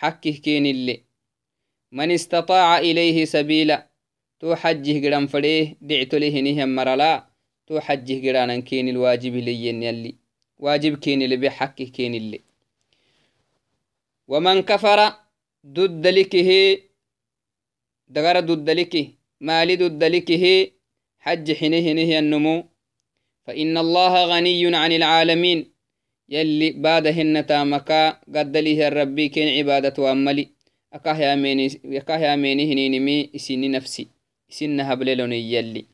حكه 0.01 0.31
كين 0.31 0.67
اللي 0.67 1.01
من 1.93 2.11
استطاع 2.11 2.79
إليه 2.79 3.25
سبيلا 3.25 3.89
تو 4.41 4.55
حجه 4.55 5.07
قران 5.07 5.27
فريه 5.27 5.77
دعتو 5.81 6.17
له 6.17 6.41
نهم 6.41 6.75
مرلا 6.75 7.27
تو 7.67 7.81
حجه 7.81 8.17
قرانا 8.29 8.61
كين 8.61 8.89
الواجب 8.89 9.35
لين 9.35 9.83
يلي. 9.83 10.15
واجب 10.59 10.99
كين 10.99 11.23
اللي 11.23 11.37
بحكه 11.37 11.85
كين 11.85 12.15
اللي 12.15 12.41
ومن 14.29 14.61
كفر 14.63 15.13
ضد 15.67 16.07
لكه 16.07 16.79
دغر 18.09 18.41
ضد 18.41 18.71
لكه 18.71 19.09
مالي 19.41 19.77
ضد 19.77 20.05
لكه 20.05 20.71
حج 21.21 21.53
حنه 21.53 21.93
نهي 21.93 22.19
النمو. 22.19 22.65
فإن 23.47 23.79
الله 23.79 24.25
غني 24.25 24.77
عن 24.77 24.93
العالمين. 24.93 25.59
يلي 26.29 26.71
بعدهن 26.71 27.47
تامكا 27.47 28.11
قد 28.35 28.57
ليه 28.57 28.89
الربي 28.89 29.29
كين 29.29 29.49
عبادة 29.59 30.03
وأملي. 30.03 30.49
أكاه 30.93 31.19
يا 31.19 31.35
ميني 31.35 31.81
أكاه 31.85 32.19
يا 32.19 32.37
ميني 32.37 32.73
هنينمي 32.73 33.31
إسيني 33.37 33.69
نفسي. 33.69 34.07
إسين 34.51 34.81
هبللوني 34.81 35.53
يلي. 35.53 35.85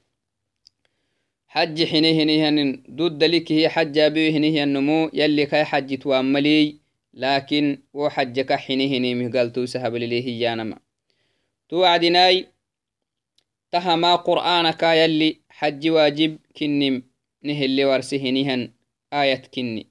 حج 1.49 1.85
حيني 1.85 2.23
هني 2.23 2.49
هن 2.49 2.83
دود 2.89 3.19
دلك 3.19 3.53
هي 3.53 3.69
حج 3.69 3.99
أبي 3.99 4.37
هني 4.37 4.63
النمو. 4.63 5.11
يلي 5.13 5.47
كاي 5.47 5.65
حج 5.65 5.99
توأملي. 5.99 6.87
لكن 7.17 7.79
وحجك 7.95 8.53
حيني 8.53 8.99
هني 8.99 9.15
مقالتو 9.15 9.67
سهب 9.67 9.95
ليه 9.95 10.43
يانما 10.43 10.79
توعدناي 11.69 12.47
تهما 13.77 14.17
قرآنك 14.17 14.83
يلي 14.83 15.41
حج 15.49 15.89
واجب 15.89 16.39
كنم 16.57 17.03
نهلي 17.43 17.85
ورسهنهن 17.85 18.73
آية 19.13 19.43
كني. 19.55 19.87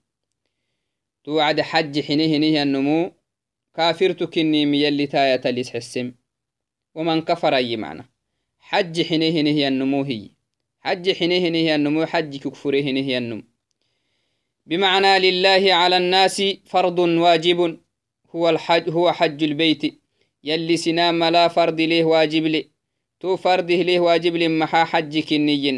توعد 1.23 1.61
حج 1.61 1.99
حنهنه 2.01 2.63
النمو 2.63 3.11
كافرت 3.75 4.23
كني 4.23 4.65
ميلي 4.65 5.07
تاية 5.07 5.51
ليس 5.51 5.69
حسم. 5.69 6.11
ومن 6.95 7.21
كفر 7.21 7.55
أي 7.55 7.77
معنى؟ 7.77 8.05
حج 8.59 9.01
حنهنه 9.01 9.67
النمو 9.67 10.03
هي. 10.03 10.29
حج 10.79 11.11
حنهنه 11.11 11.75
النمو 11.75 12.05
حج 12.05 12.37
كفرهنه 12.37 13.17
النمو 13.17 13.43
بمعنى 14.65 15.19
لله 15.19 15.73
على 15.73 15.97
الناس 15.97 16.43
فرض 16.65 16.99
واجب 16.99 17.79
هو 18.35 18.49
الحج 18.49 18.89
هو 18.89 19.11
حج 19.11 19.43
البيت. 19.43 19.83
يلي 20.43 20.77
سنام 20.77 21.23
لا 21.23 21.47
فرض 21.47 21.81
له 21.81 22.03
واجب 22.03 22.43
لي. 22.43 22.74
تو 23.19 23.35
فرضه 23.35 23.75
له 23.75 23.99
واجب 23.99 24.35
لمحا 24.35 24.83
حج 24.83 25.19
كنيين 25.19 25.77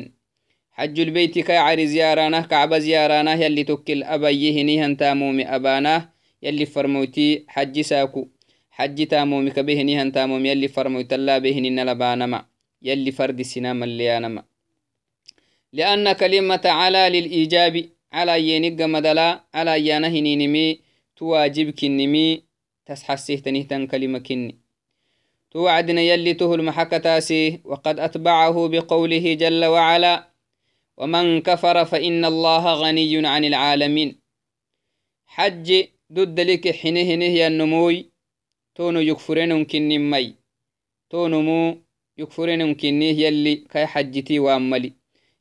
حج 0.71 0.99
البيت 0.99 1.39
كي 1.39 1.57
عري 1.57 1.87
زيارانه 1.87 2.41
كعبة 2.41 2.77
زيارانه 2.79 3.33
يلي 3.33 3.63
توكل 3.63 4.03
أبيه 4.03 4.63
نيهن 4.63 4.97
تامومي 4.97 5.45
أبانه 5.55 6.09
يلي 6.43 6.65
فرموتي 6.65 7.45
حج 7.47 7.81
ساكو 7.81 8.27
حج 8.71 9.07
تامومي 9.07 9.51
كبه 9.51 9.81
نيهن 9.81 10.11
تامومي 10.11 10.49
يلي 10.49 10.67
فرموت 10.67 11.13
الله 11.13 11.37
به 11.37 11.57
لبانما 11.89 12.45
يلي 12.81 13.11
فرد 13.11 13.41
سنام 13.41 13.83
الليانما 13.83 14.43
لأن 15.73 16.13
كلمة 16.13 16.61
على 16.65 17.09
للإيجاب 17.09 17.89
على 18.13 18.49
ينق 18.49 18.85
مدلا 18.85 19.43
على 19.53 19.87
يانه 19.87 20.15
نينمي 20.19 20.79
تواجب 21.17 21.69
كنمي 21.69 22.43
تسحسيه 22.85 23.39
تنهتن 23.39 23.87
كلمة 23.87 24.19
كني 24.19 24.66
توعدنا 25.57 26.01
يلي 26.01 26.33
تهل 26.33 26.63
محكتاسي 26.63 27.59
وقد 27.65 27.99
أتبعه 27.99 28.67
بقوله 28.67 29.33
جل 29.33 29.65
وعلا 29.65 30.29
ومن 30.97 31.41
كفر 31.41 31.85
فإن 31.85 32.25
الله 32.25 32.73
غني 32.73 33.27
عن 33.27 33.45
العالمين. 33.45 34.19
حج 35.25 35.83
ضد 36.13 36.39
لك 36.39 36.75
حنه 36.75 37.15
نهي 37.15 37.47
النموي 37.47 38.09
تونو 38.75 38.99
يكفرين 38.99 39.65
كني 39.65 39.97
مي. 39.97 40.35
تونو 41.09 41.41
مو 41.41 41.77
يكفرين 42.17 42.75
كني 42.75 43.09
يلي 43.21 43.55
كي 43.55 43.85
حجتي 43.85 44.39
وأملي. 44.39 44.93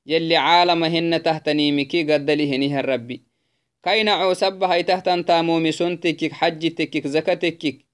يلي 0.07 0.37
عالم 0.37 0.85
هن 0.85 1.23
تحت 1.23 1.49
نيمكي 1.49 2.13
قد 2.13 2.31
لهنه 2.31 2.81
الربي 2.81 3.23
كي 3.85 4.03
نعو 4.03 4.35
سبها 4.35 4.81
تحت 4.81 5.09
تامومي 5.09 5.73
سنتك 5.73 6.33
حجتك 6.33 7.07
زكتك 7.07 7.86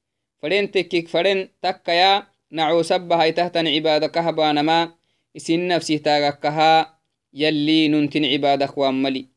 faren 0.43 0.67
tekik 0.75 1.07
faren 1.07 1.49
takkaya 1.63 2.27
naco 2.51 2.83
sabahaytahtan 2.83 3.71
cibaada 3.71 4.11
kahabanama 4.11 4.99
isin 5.39 5.71
nafsih 5.71 6.03
taagakkaha 6.03 6.99
yalli 7.31 7.87
nuntin 7.89 8.27
cibadak 8.27 8.75
wammali 8.77 9.31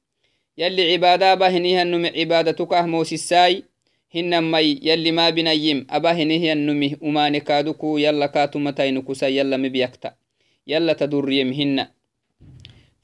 yalli 0.58 0.90
cibaadaba 0.90 1.50
hinihannume 1.54 2.10
cibaadatukah 2.10 2.90
moosisai 2.90 3.64
hinamai 4.10 4.82
yalli 4.82 5.12
ma 5.14 5.30
binayim 5.32 5.86
aba 5.88 6.18
hinihyanumi 6.18 6.98
umane 7.02 7.46
kaaduku 7.46 8.02
yalla 8.02 8.28
kaatumatainukusa 8.34 9.30
yalla 9.30 9.62
mibiyakta 9.62 10.18
yalla 10.66 10.96
tadurriyem 10.98 11.54
hinna 11.54 11.94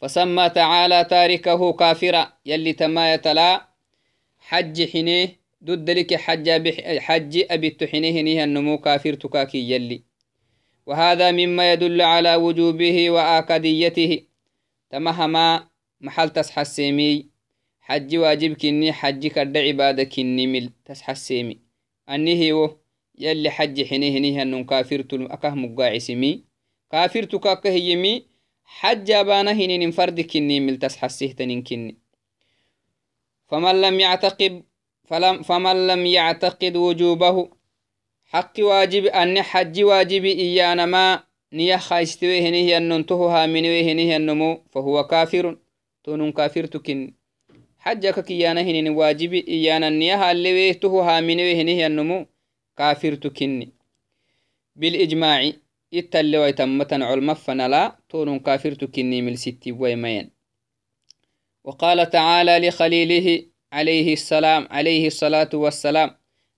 فسمى 0.02 0.50
تعالى 0.50 1.04
تاركه 1.04 1.74
كافرا 1.74 2.34
يلي 2.46 2.74
تما 2.74 3.14
يتلا 3.14 3.68
حج 4.50 4.90
حنيه 4.90 5.41
ضد 5.64 5.90
لك 5.90 6.16
حج 6.16 6.50
حج 7.00 7.46
أبي 7.52 7.78
حنيه 7.92 8.22
نيه 8.22 8.44
النمو 8.44 8.78
كافر 8.78 9.14
تكاكي 9.14 9.72
يلي. 9.72 10.04
وهذا 10.86 11.32
مما 11.32 11.74
يدل 11.74 12.02
على 12.02 12.36
وجوبه 12.36 13.10
وآكديته 13.10 14.24
تمهما 14.90 15.70
محل 16.02 16.30
تسحسيمي 16.30 17.30
حج 17.82 18.16
واجب 18.18 18.54
كني 18.54 18.94
حج 18.94 19.28
كرد 19.28 19.58
عبادة 19.58 20.04
كني 20.04 20.48
مل 20.48 20.70
تسحسيمي 20.86 21.60
أني 22.10 22.52
هو 22.52 22.78
يلي 23.20 23.50
حج 23.50 23.86
حنيه 23.86 24.20
نيه 24.20 24.42
النم 24.44 24.64
كافر 24.64 25.02
تلم 25.02 25.32
أكه 25.32 25.50
مقاعسمي 25.56 26.44
كافر 26.92 27.24
تكاكه 27.24 27.70
يمي 27.70 28.26
حج 28.64 29.12
أبانا 29.12 29.52
هنين 29.52 29.92
فرد 29.92 30.22
كني 30.22 30.60
مل 30.60 30.78
تسحسيه 30.78 31.32
تنين 31.34 31.64
كني. 31.64 31.98
فمن 33.48 33.82
لم 33.82 34.00
يعتقد 34.00 34.64
فلم 35.12 35.42
فمن 35.42 35.88
لم 35.88 36.06
يعتقد 36.06 36.76
وجوبه 36.76 37.50
حق 38.26 38.54
واجب 38.60 39.06
أن 39.06 39.42
حج 39.42 39.84
واجب 39.84 40.26
إيانا 40.26 40.86
ما 40.86 41.24
نيا 41.54 41.78
خايستوي 41.78 42.40
هنيه 42.48 42.78
أننته 42.78 43.16
هامنوي 43.16 43.92
هنيه 43.92 44.18
النمو 44.18 44.64
فهو 44.72 45.04
كافر 45.04 45.58
تون 46.04 46.32
كافر 46.32 46.66
تكن 46.66 47.14
حجك 47.80 48.20
كيانا 48.20 48.62
هنين 48.62 48.90
واجب 48.90 49.34
إيانا 49.34 49.90
نيا 49.90 50.16
هالوي 50.16 50.74
تهو 50.74 51.02
هامنوي 51.02 51.62
هنيه 51.62 51.88
النمو 51.88 52.26
كافر 52.78 53.16
تكن 53.16 53.72
بالإجماع 54.76 55.52
علم 57.04 57.34
فنلا 57.34 57.96
تون 58.10 58.40
كافر 58.40 58.72
تكني 58.72 59.22
من 59.22 59.36
ستي 59.36 59.72
ويمين. 59.72 60.30
وقال 61.64 62.10
تعالى 62.10 62.68
لخليله 62.68 63.51
عليه 63.72 64.14
السلام 64.14 64.68
عليه 64.72 65.08
الصلاة 65.08 65.50
والسلام. 65.54 66.10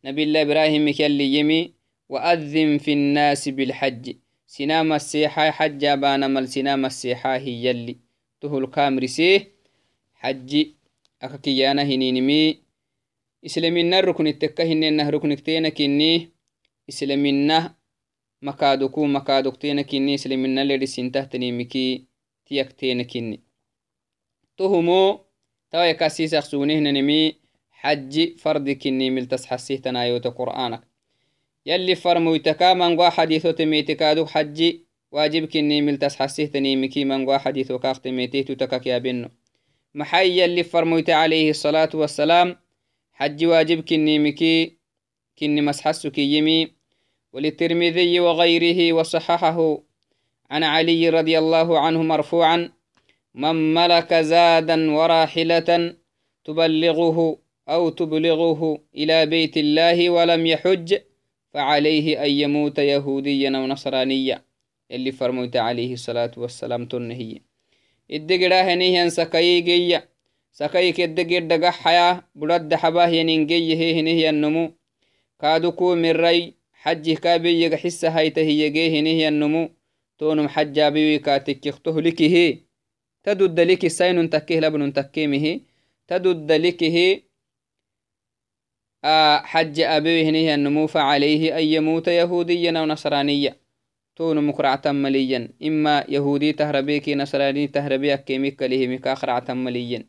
نبي 0.05 0.23
الله 0.23 0.41
إبراهيم 0.41 0.89
كاللي 0.93 1.33
يمي 1.37 1.73
وأذن 2.09 2.77
في 2.77 2.93
الناس 2.93 3.49
بالحج. 3.49 4.15
سنام 4.47 4.93
السيحة 4.93 5.51
حج 5.51 5.85
بانا 5.85 6.27
مل 6.27 6.47
سنام 6.47 6.85
السيحة 6.85 7.37
هي 7.37 7.65
يلي. 7.65 7.97
تهل 8.41 8.65
كامرسيه 8.65 9.51
حج. 10.13 10.65
أككيانا 11.21 11.83
هنينمي 11.83 12.63
إسلامنا 13.45 13.99
ركن 13.99 14.27
التكه 14.27 14.63
هنينه 14.63 15.09
ركن 15.09 15.31
اكتينا 15.31 15.69
كني. 15.69 16.29
إسلامنا 16.89 17.75
مكادوكو 18.41 19.05
مكادوكتينا 19.05 19.81
كني. 19.81 20.15
إسلامنا 20.15 20.63
لدي 20.65 20.85
سنته 20.85 21.23
تنيمكي 21.23 22.05
تيكتينا 22.45 23.03
كني. 23.03 23.43
تهمو 24.57 25.22
توا 25.73 25.83
يكاسيس 25.83 26.33
أخسونه 26.33 26.73
ننمي 26.73 27.35
حج 27.71 28.37
فرد 28.37 28.69
كني 28.69 29.09
ملتس 29.09 29.45
حسيه 29.45 29.77
تنايوت 29.77 30.27
قرآنك. 30.27 30.81
يلي 31.65 31.95
فرمويتكا 31.95 32.73
من 32.73 32.97
قوا 32.97 33.09
حديثو 33.09 33.51
تميتكادو 33.51 34.25
حج 34.25 34.73
واجب 35.11 35.45
كني 35.45 35.81
ملتس 35.81 36.15
حسيه 36.15 36.45
تنيمكي 36.45 37.05
من 37.05 37.25
قوا 37.25 37.37
حديثو 37.37 37.79
كاف 37.79 37.97
تميتيتو 37.97 38.53
تكاك 38.53 38.87
يا 38.87 38.97
بنو. 38.97 39.29
محي 39.95 40.41
يلي 40.41 40.63
فرمويت 40.63 41.09
عليه 41.09 41.49
الصلاة 41.49 41.89
والسلام 41.93 42.55
حج 43.13 43.45
واجب 43.45 43.81
كني 43.81 44.19
مكي 44.19 44.77
كني 45.39 45.61
مسحسو 45.61 46.11
كي 46.11 46.37
يمي. 46.37 46.71
وللترمذي 47.33 48.19
وغيره 48.19 48.93
وصححه. 48.93 49.83
عن 50.51 50.63
علي 50.63 51.09
رضي 51.09 51.37
الله 51.37 51.79
عنه 51.79 52.03
مرفوعا 52.03 52.69
من 53.35 53.73
ملك 53.73 54.13
زادا 54.13 54.91
وراحلة 54.91 55.95
تبلغه 56.45 57.39
أو 57.69 57.89
تبلغه 57.89 58.81
إلى 58.95 59.25
بيت 59.25 59.57
الله 59.57 60.09
ولم 60.09 60.45
يحج 60.45 60.97
فعليه 61.53 62.25
أن 62.25 62.31
يموت 62.31 62.79
يهوديا 62.79 63.57
أو 63.57 63.67
نصرانيا. 63.67 64.43
اللي 64.91 65.11
فرموت 65.11 65.55
عليه 65.55 65.93
الصلاة 65.93 66.31
والسلام 66.37 66.85
تنهي. 66.85 67.41
الدقرا 68.11 68.61
هنيهن 68.61 69.09
سكاي 69.09 69.61
جيا 69.61 70.09
سكاي 70.51 70.91
كدقر 70.91 71.39
دقا 71.39 72.23
برد 72.35 72.73
حباه 72.73 73.07
ينينجي 73.07 73.75
هي 73.75 73.99
هنيه 73.99 74.29
النمو 74.29 74.73
كادوكو 75.41 75.95
من 75.95 76.11
ري. 76.11 76.53
حج 76.73 77.13
كابي 77.13 77.65
يحس 77.65 78.05
هايته 78.05 78.41
يجيه 78.41 78.99
هنيه 78.99 79.27
النمو 79.27 79.69
تونم 80.17 80.47
حجابي 80.47 81.19
كاتك 81.19 81.65
يخته 81.65 81.99
لك 83.27 83.29
هي 83.29 83.35
تدد 83.35 83.59
لك 83.59 83.87
سين 83.87 84.29
تكيه 84.29 84.59
لبن 84.59 84.93
تكيمه. 84.93 85.59
تدد 86.07 86.51
لكه 86.51 87.21
آه 89.03 89.37
حج 89.37 89.79
أبيه 89.79 90.29
هنيه 90.29 90.55
النمو 90.55 90.87
فعليه 90.87 91.57
أن 91.57 91.63
يموت 91.63 92.07
يهوديا 92.07 92.79
أو 92.79 92.85
نصرانيا. 92.85 93.55
تون 94.15 94.47
مقرعة 94.47 94.81
مليا. 94.85 95.49
إما 95.63 96.05
يهودي 96.09 96.53
تهربيك 96.53 97.09
نصراني 97.09 97.67
تهربي 97.67 98.13
أكيميك 98.13 98.61
له 98.63 98.87
مكاخرعة 98.87 99.53
مليا. 99.53 100.05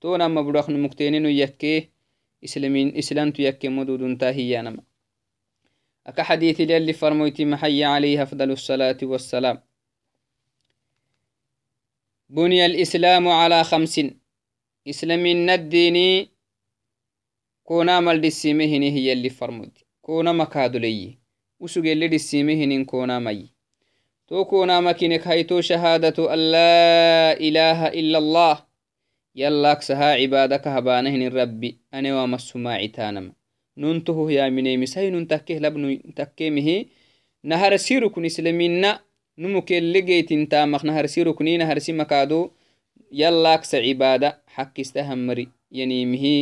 تون 0.00 0.20
أما 0.22 0.42
بدخن 0.42 0.82
مكتينين 0.82 1.26
يكيه 1.26 1.90
إسلامين 2.44 2.96
إسلام 2.96 3.32
يكي 3.38 3.68
مدود 3.68 4.18
تاهيا 4.18 4.62
نما. 4.62 4.82
أكا 6.06 6.22
حديث 6.22 6.60
اللي 6.60 6.92
فرمويتي 6.92 7.44
محي 7.44 7.84
عليه 7.84 8.22
أفضل 8.22 8.50
الصلاة 8.50 8.98
والسلام. 9.02 9.69
بني 12.30 12.66
الإسلام 12.66 13.28
على 13.28 13.64
خمس. 13.64 14.00
إسلام 14.88 15.26
الديني 15.26 16.28
كونا 17.64 18.00
مال 18.00 18.20
دسيمهني 18.20 18.90
هي 18.92 19.12
اللي 19.12 19.30
فرمود. 19.30 19.78
كونا 20.02 20.32
مكادو 20.32 20.78
لي. 20.78 21.18
وسوغ 21.60 21.92
اللي 21.92 22.08
دسيمهني 22.08 22.84
كونا 22.84 23.18
مي. 23.18 23.50
تو 24.28 24.44
كونا 24.44 24.80
مكينك 24.80 25.28
هيتو 25.28 25.60
شهادة 25.60 26.34
أن 26.34 26.38
لا 26.38 27.32
إله 27.40 27.86
إلا 27.86 28.18
الله. 28.18 28.66
يلا 29.34 29.74
كسها 29.74 30.12
عبادك 30.12 30.68
هبانهن 30.68 31.28
ربي 31.28 31.78
أنا 31.94 32.22
وما 32.22 32.36
السماع 32.36 32.86
تانم. 32.86 33.32
ننته 33.76 34.30
يا 34.30 34.48
مني 34.48 34.76
مساي 34.76 35.10
ننتكه 35.10 35.58
لبن 35.58 36.14
تكيمه 36.14 36.84
نهر 37.44 37.76
سيركن 37.76 38.24
إسلامنا 38.24 39.00
numukellegeytintamaq 39.40 40.82
naharsirukni 40.88 41.58
naharsi 41.60 41.92
makado 42.00 42.52
yallaksa 43.20 43.80
cibada 43.84 44.28
xakkistahammari 44.54 45.48
yanimihi 45.78 46.36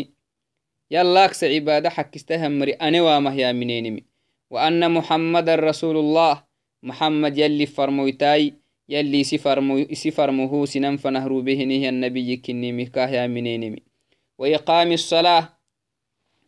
yallaksa 0.94 1.46
cibada 1.52 1.88
xakkistahammari 1.96 2.72
anewamah 2.86 3.34
yaminenimi 3.42 4.02
وأن 4.50 4.80
محمد 4.80 5.48
رسول 5.50 5.96
الله. 5.96 6.34
محمد 6.82 7.38
يلي 7.38 7.66
فرمويتاي. 7.66 8.54
يلي 8.88 9.24
سفرمه 9.92 10.64
سنن 10.64 10.96
فنهرو 10.96 11.42
بهنه 11.42 11.88
النبي 11.88 12.36
كني 12.36 12.72
مكاه 12.72 13.08
يا 13.08 13.26
منينمي. 13.26 13.82
وإقام 14.38 14.92
الصلاة. 14.92 15.48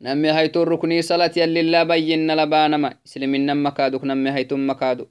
نمي 0.01 0.33
هيتو 0.33 0.63
الركني 0.63 1.03
صلاة 1.03 1.33
يلي 1.37 1.63
لا 1.63 1.85
بين 1.85 2.31
لبانما. 2.33 2.91
سلمين 3.05 3.47
نم 3.47 3.67
مكادوك 3.67 4.05
نمي 4.05 4.31
هيتو 4.31 4.57
مكادو 4.57 5.07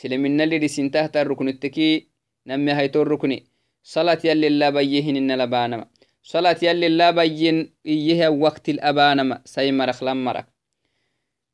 سلمنا 0.00 0.44
دسنته 0.44 1.22
الركن 1.22 1.48
التكي 1.48 2.08
نمي 2.46 2.72
هيتو 2.72 3.02
الركن 3.02 3.40
صلاة 3.82 4.18
يلي 4.24 4.46
الله 4.46 4.70
بيهن 4.70 5.16
إن 5.16 5.30
لبانما 5.38 5.86
صلاة 6.22 6.56
يلي 6.62 6.86
الله 6.86 7.10
بين 7.10 7.72
إيه 7.86 8.28
وقت 8.28 8.68
الأبانما 8.68 9.42
سيمرخ 9.44 10.02
لمرك 10.04 10.46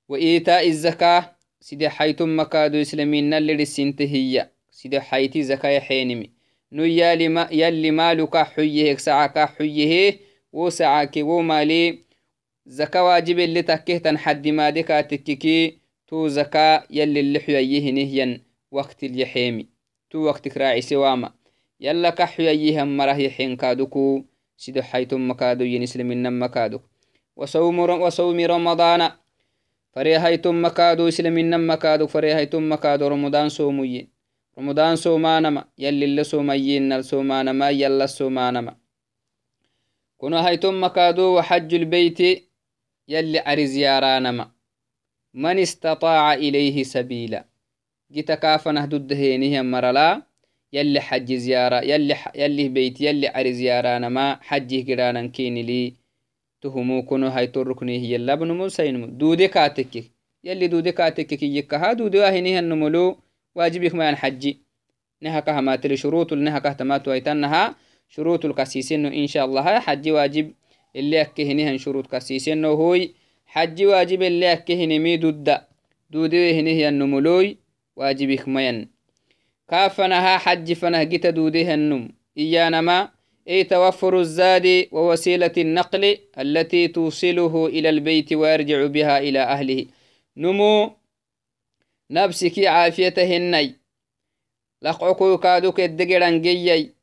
وإيتاء 0.09 0.68
الزكاة 0.68 1.37
سيدي 1.61 1.88
حيتم 1.88 2.40
مكادو 2.40 2.80
إسلامين 2.80 3.35
اللي 3.35 3.54
دسنتهي 3.54 4.50
سيدي 4.70 5.00
حيتي 5.00 5.42
زكاة 5.42 5.78
حينمي 5.80 6.30
نو 6.72 6.85
يالي, 6.85 7.28
ما 7.28 7.48
يلي 7.52 7.90
مالك 7.90 8.37
حيه 8.37 8.96
سعاك 8.96 9.38
حيه 16.14 16.22
وسعاك 16.22 16.55
ومالي 16.55 16.81
زكاة 16.81 16.87
واجب 16.90 17.16
اللي 17.16 17.38
تكيه 17.38 17.81
تنحد 17.81 17.83
ما 17.83 17.83
دكا 17.83 17.83
تككي 17.83 17.88
تو 17.88 17.88
زكاة 17.88 17.90
يلي 17.90 17.90
اللي 17.90 17.90
حييه 17.90 17.92
نهيا 17.92 18.40
وقت 18.70 19.05
اليحيمي. 19.05 19.68
تو 20.11 20.18
وقت 20.18 20.48
كراعي 20.48 20.81
سواما. 20.81 21.33
يلا 21.81 22.11
كحييه 22.11 22.85
مره 22.85 23.18
يحين 23.18 23.57
كادوكو. 23.57 24.24
سيدو 24.57 24.83
حيتم 24.83 25.31
مكادو 25.31 25.64
ينسلم 25.64 26.12
النم 26.12 26.42
مكادو 26.42 26.81
وصوم 27.37 27.79
وصوم 27.79 28.40
رمضان. 28.40 29.11
فريهيتم 29.94 30.62
مكادو 30.64 31.09
إسلامنا 31.09 31.57
مكادو 31.57 32.07
فريهيتم 32.07 32.72
مكادو 32.72 33.09
رمضان 33.09 33.48
سومي 33.48 34.09
رمضان 34.59 34.96
سومانما 34.96 35.64
يلي 35.79 36.05
اللي 36.05 36.24
سوميين 36.24 36.92
السومانما 36.92 37.70
يلا 37.70 38.05
السومانما 38.05 38.77
كنو 40.18 40.37
هيتم 40.37 40.85
مكادو 40.85 41.38
وحج 41.38 41.74
البيت 41.74 42.20
يلي 43.09 43.38
عري 43.38 43.66
زيارانما. 43.66 44.54
من 45.35 45.59
استطاع 45.59 46.35
إليه 46.35 46.83
سبيلا؟ 46.83 47.44
جيت 48.12 48.33
كافنه 48.33 48.85
ضد 48.85 49.12
هينيه 49.12 49.62
مرلا 49.62 50.23
يلي 50.73 51.01
حج 51.01 51.33
زيارة 51.33 51.81
يلي 51.81 52.16
يلي 52.35 52.68
بيت 52.68 53.01
يلي 53.01 53.29
عري 53.29 53.53
زيارانما 53.53 54.38
حجه 54.42 54.92
قرانا 54.92 55.27
كيني 55.27 55.62
لي. 55.62 55.94
تهمو 56.62 57.03
كنو 57.03 57.29
هيتو 57.29 57.62
ركني 57.62 57.99
هي 57.99 58.16
اللبنمو 58.16 58.68
سينمو. 58.68 59.07
دودي 59.07 59.49
كاتك 59.49 60.05
يلي 60.44 60.66
دودي 60.66 60.92
كاتك 60.92 61.27
كي 61.27 61.57
يكها 61.57 61.92
دودي 61.92 62.18
واهنيه 62.18 62.59
النملو 62.59 63.16
واجبك 63.55 63.94
ما 63.94 64.14
حجي 64.14 64.59
نها 65.23 65.40
كهما 65.40 65.77
تلي 65.77 65.97
شروط 65.97 66.33
نها 66.33 66.59
كهتمات 66.59 67.09
ويتنها 67.09 67.75
شروط 68.09 68.44
الكسيسين 68.44 69.07
إن 69.07 69.27
شاء 69.27 69.44
الله. 69.44 69.81
حجي 69.81 70.12
واجب. 70.12 70.53
اللي 70.97 71.20
أكهنها 71.20 71.77
شروط 71.77 72.07
كسيسين 72.07 72.64
هوي. 72.64 73.23
حجي 73.55 73.87
واجب 73.87 74.23
اللي 74.23 74.53
أكهن 74.53 74.99
مي 74.99 75.17
دود 75.17 75.49
دودي 76.11 76.61
هنه 76.61 76.88
النملوي 76.88 77.59
واجبك 77.97 78.49
مين 78.49 78.88
كافنها 79.69 80.38
حج 80.38 80.73
فنه 80.73 81.03
جت 81.03 81.27
دوديها 81.27 81.75
النم. 81.75 82.09
إيانما 82.38 83.09
أي 83.49 83.64
توفر 83.64 84.21
الزاد 84.21 84.67
ووسيلة 84.93 85.53
النقل 85.59 86.19
التي 86.38 86.88
توصله 86.88 87.67
إلى 87.67 87.88
البيت 87.88 88.33
ويرجع 88.33 88.87
بها 88.87 89.19
إلى 89.19 89.40
أهله. 89.55 89.87
نمو 90.37 90.93
نفسك 92.11 92.59
عافيتهني 92.59 93.75
لقعكو 94.83 95.38
كادوك 95.38 95.81
الدقران 95.81 96.43
جيي. 96.43 96.95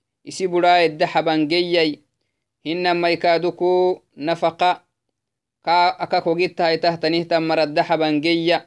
buraa 0.47 0.83
edde 0.85 1.05
habangeyyai 1.05 1.99
hinamai 2.63 3.17
kaaduku 3.17 4.01
nafaqa 4.15 4.57
ka 4.57 4.83
aka 5.65 6.21
kogitahaytahtanihtn 6.25 7.43
maraddaxabangeya 7.45 8.65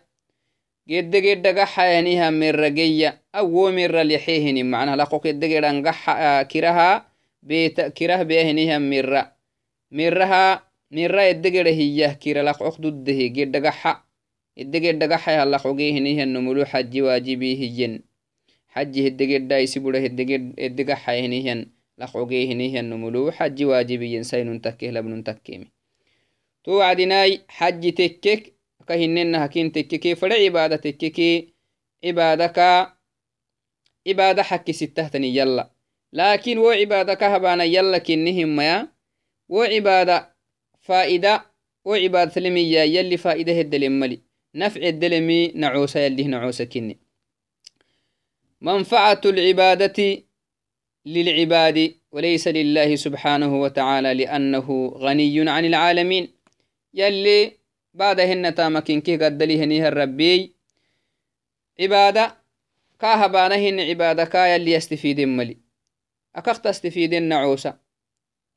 gedegedhagaxayaniha 0.87 2.29
merageya 2.31 3.19
awo 3.33 3.73
mera 3.73 4.05
lexehini 4.05 4.63
macnaha 4.63 4.97
lako 5.01 5.19
kedegedhangakiraha 5.25 7.09
kirah 7.97 8.21
beahiniha 8.29 8.79
mera 8.79 9.33
meraha 9.91 10.63
mera 10.95 11.23
edegedha 11.33 11.73
hiyah 11.73 12.13
kira 12.21 12.47
laqoq 12.47 12.79
duddehi 12.79 13.33
gedhagaxa 13.35 14.05
edegedhagaxay 14.55 15.37
halaqogehiniha 15.43 16.31
nomulu 16.31 16.63
xaji 16.63 17.03
waajibi 17.03 17.59
hiyen 17.59 17.95
xaji 18.71 19.01
hedegedha 19.11 19.59
isibura 19.59 19.99
edegaxayhinihan 19.99 21.67
laqogehinihan 21.99 22.87
nomulu 22.87 23.35
xaji 23.35 23.65
waajibiyen 23.67 24.23
sainun 24.23 24.61
takkeh 24.63 24.95
labnun 24.95 25.25
takkeemi 25.27 25.74
تكيمي 26.65 26.77
تو 26.77 26.81
عدناي 26.81 27.45
حج 27.49 27.93
تكك 27.93 28.55
كهنن 28.89 29.35
هكين 29.35 29.73
تككي 29.73 30.15
فلا 30.15 30.35
عبادة 30.35 30.77
تككي 30.77 31.55
عبادك 32.05 32.89
عبادة 34.09 34.43
حكي 34.43 34.73
ستهتني 34.73 35.37
يلا. 35.37 35.71
لكن 36.13 36.59
و 36.59 36.71
عبادك 36.71 37.23
هبانا 37.23 37.65
يلا 37.65 37.99
كنهم 37.99 38.57
ما 38.57 38.89
وعبادة 39.49 40.35
فائدة 40.81 41.47
وعبادة 41.85 42.41
لمية 42.41 42.81
يلي 42.81 43.17
فائدة 43.17 43.61
الدلملي 43.61 44.21
نفع 44.55 44.81
الدلمي 44.81 45.49
نعوسة 45.49 46.01
يلي 46.01 46.25
نعوسة 46.25 46.65
كني. 46.65 46.99
منفعة 48.61 49.21
العبادة 49.25 50.23
للعباد 51.07 51.95
وليس 52.13 52.49
لله 52.49 52.97
سبحانه 52.97 53.61
وتعالى 53.61 54.15
لأنه 54.15 54.89
غني 54.97 55.51
عن 55.51 55.65
العالمين. 55.65 56.34
يلي 56.95 57.59
كي 59.01 59.17
قد 59.17 59.43
ليهنيه 59.43 59.89
الربي 59.89 60.55
عبادة 61.81 62.37
كاهبانهن 63.01 63.81
عبادة 63.81 64.25
كا 64.25 64.55
يلي 64.55 64.73
يستفيد 64.73 65.21
ملي. 65.21 65.59
أكخت 66.37 66.67
استفيد 66.67 67.15
النعوسة 67.15 67.79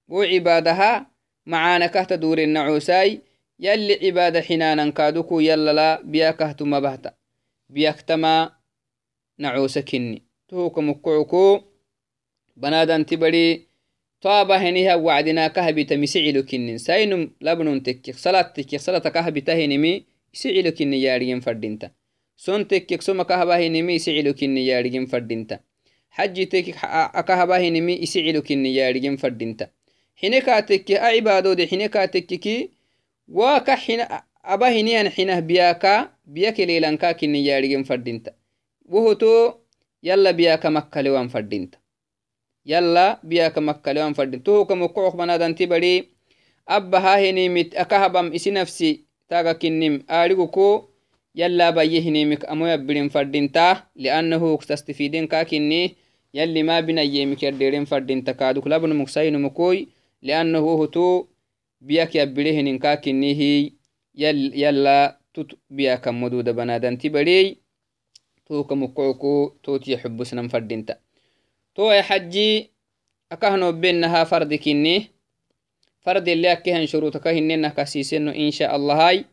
وعبادها 0.08 1.12
معانا 1.46 1.88
كهت 1.88 2.14
دور 2.14 2.38
النعوساي 2.38 3.22
يلي 3.60 4.08
عبادة 4.08 4.42
حنانا 4.42 4.90
كادوكو 4.90 5.40
يلا 5.40 5.74
لا 5.74 6.02
بياكهت 6.02 6.62
مبهتا 6.62 7.14
بياكتما 7.70 8.52
نعوس 9.38 9.78
كني. 9.78 10.24
توك 10.48 10.80
مكعكو 10.80 11.62
بنادن 12.56 13.06
تبري 13.06 13.67
طابا 14.22 14.58
هنيها 14.58 14.96
وعدنا 14.96 15.48
كهبي 15.48 15.84
تمسعلو 15.84 16.44
كنن. 16.44 16.78
ساينم 16.78 17.32
لبنون 17.42 17.84
تكيك 17.84 18.16
صلاة 18.16 18.42
تكيك 18.42 18.80
صلاة 18.80 19.00
كهبي 19.00 19.42
تهنمي 19.42 20.06
سعلو 20.34 20.72
كني 20.72 21.02
ياريين 21.02 21.40
فردينتا. 21.40 21.92
سون 22.38 22.68
تكيك 22.68 23.02
سوما 23.02 23.24
كهبا 23.24 23.68
هنمي 23.68 24.00
سعلو 24.00 24.34
كني 24.34 24.68
ياريين 24.68 25.06
فردينتا. 25.06 25.60
حج 26.10 26.48
تكيك 26.48 26.76
أكهبا 26.84 27.68
هنمي 27.68 28.06
سعلو 28.06 28.42
كني 28.42 28.76
ياريين 28.76 29.18
فردينتا. 29.18 29.70
حينكا 30.16 30.60
تكي 30.60 31.00
أعبادو 31.00 31.54
دي 31.54 31.68
حينكا 31.68 32.06
تكيكي 32.06 32.70
واكا 33.28 33.76
حين 33.76 34.00
أبا 34.46 34.68
هنيان 34.68 35.10
حينه 35.10 35.40
بياكا 35.40 36.10
بياك 36.26 36.62
ليلانكا 42.68 43.14
كني 43.14 43.18
ياريين 43.18 43.18
فردينتا 43.18 43.18
wohoto 43.18 43.18
yalla 43.18 43.20
biyaka 43.24 43.62
makkalewan 43.62 44.14
fadinta 44.14 44.14
yalla 44.14 44.14
biyaka 44.14 44.14
makkalewan 44.14 44.14
fadinta 44.14 44.44
tohoka 44.44 44.76
mokkook 44.76 45.16
banadanti 45.16 45.68
bari 45.68 46.10
abba 46.66 47.00
hahinimit 47.00 47.78
akahabam 47.78 48.34
isi 48.34 48.52
nafsi 48.52 49.06
taga 49.30 49.54
kinnim 49.54 50.04
aarigu 50.10 50.48
ko 50.48 50.90
yalla 51.34 51.72
bayye 51.72 52.00
hinimik 52.00 52.46
amoya 52.50 52.78
birin 52.78 53.10
fadinta 53.10 53.88
liannahu 53.96 54.58
tastifidin 54.68 55.28
kakinni 55.28 55.96
yalli 56.34 56.64
ma 56.64 56.82
binayemik 56.82 57.44
yadderin 57.44 57.86
fadinta 57.86 58.34
kaaduk 58.34 58.66
labnumuk 58.66 59.10
saynumukoy 59.10 59.86
liannahu 60.22 60.68
wohoto 60.68 61.28
biyak 61.82 62.16
yabbire 62.16 62.52
hinin 62.52 62.80
kakinnihi 62.80 63.74
yalla 64.14 65.18
tut 65.34 65.56
biyaka 65.70 66.12
moduda 66.12 66.54
banadanti 66.54 67.10
barey 67.10 67.58
توك 68.48 68.74
مكعكو 68.74 69.60
توتي 69.64 69.98
حبسنا 69.98 70.48
فردينتا 70.48 70.94
تو 70.94 71.00
يا 71.78 72.02
حجي 72.02 72.72
أكهنو 73.32 73.72
بينها 73.72 74.24
فرد 74.24 74.54
كني 74.54 75.08
فرد 76.02 76.28
اللي 76.28 76.52
أكهن 76.52 76.86
شروطك 76.86 77.28
هننا 77.28 77.70
كسيسنو 77.70 78.32
إن 78.32 78.52
شاء 78.52 78.76
الله 78.76 79.08
هاي 79.10 79.26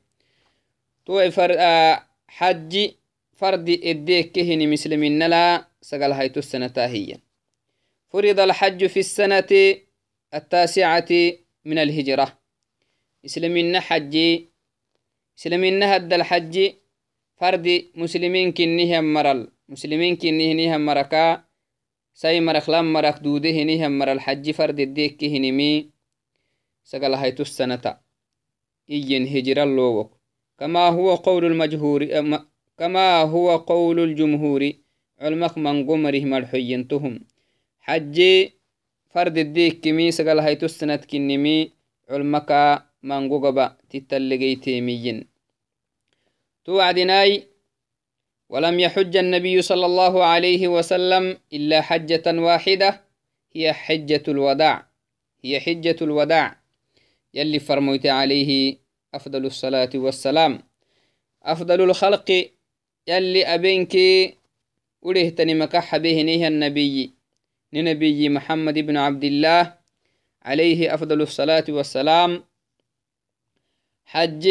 تو 1.06 1.30
فر 1.30 1.54
آه 1.58 2.02
حجي 2.28 2.96
فرد 3.32 3.68
إديك 3.70 4.32
كهن 4.32 4.70
مسلمين 4.70 5.22
لا 5.22 5.68
سقل 5.80 6.12
هايتو 6.12 6.38
السنة 6.40 6.72
هي 6.76 7.16
فرض 8.08 8.40
الحج 8.40 8.86
في 8.86 9.00
السنة 9.00 9.50
التاسعة 10.34 11.10
من 11.64 11.78
الهجرة. 11.78 12.38
إسلامين 13.24 13.80
حجي 13.80 14.48
إسلامين 15.38 15.82
هد 15.82 16.12
الحج 16.12 16.74
fardi 17.34 17.90
muslimiin 17.98 18.54
kinnihan 18.54 19.04
maral 19.04 19.50
muslimiin 19.68 20.16
kinnihinihan 20.16 20.80
maraka 20.80 21.44
sai 22.20 22.40
maraklan 22.40 22.86
marak 22.94 23.16
duude 23.24 23.50
hinihan 23.58 23.92
maral 23.92 24.20
xaji 24.26 24.52
fardeddeekki 24.58 25.26
hinimi 25.34 25.70
sagalahaytussanata 26.90 27.92
iyen 28.96 29.24
hijiran 29.32 29.70
loowok 29.78 30.10
كما 30.58 30.88
هو 30.88 31.14
قول 31.14 31.44
المجهور 31.44 32.00
كما 32.78 33.22
هو 33.22 33.56
قول 33.56 33.98
الجمهور 34.00 34.72
علمك 35.20 35.58
من 35.58 35.86
قمره 35.86 36.24
مرحينتهم 36.24 37.14
حجي 37.80 38.52
فرد 39.10 39.38
الديك 39.38 39.80
كمي 39.80 40.10
سقال 40.10 40.38
هيتو 40.40 40.66
السنة 40.66 40.96
كنمي 41.10 41.72
علمك 42.10 42.50
من 43.02 43.22
قبا 43.32 43.76
تتلقيتيميين 43.90 45.18
توعدناي 46.64 47.30
ولم 48.48 48.80
يحج 48.80 49.16
النبي 49.16 49.62
صلى 49.62 49.86
الله 49.86 50.24
عليه 50.24 50.68
وسلم 50.68 51.38
إلا 51.52 51.80
حجة 51.80 52.22
واحدة 52.26 53.00
هي 53.52 53.72
حجة 53.72 54.22
الوداع 54.28 54.86
هي 55.44 55.60
حجة 55.60 55.96
الوداع. 56.02 56.56
يلي 57.34 57.58
فرميت 57.58 58.06
عليه 58.06 58.76
أفضل 59.14 59.46
الصلاة 59.46 59.90
والسلام. 59.94 60.62
أفضل 61.42 61.80
الخلق 61.80 62.50
يلي 63.08 63.44
أبينك 63.44 63.96
ولهتني 65.02 65.54
مكح 65.54 65.96
به 65.96 66.22
نيه 66.22 66.48
النبي 66.48 67.12
ننبي 67.72 68.28
محمد 68.28 68.78
بن 68.78 68.96
عبد 68.96 69.24
الله 69.24 69.74
عليه 70.42 70.94
أفضل 70.94 71.22
الصلاة 71.22 71.64
والسلام. 71.68 72.44
حج 74.04 74.48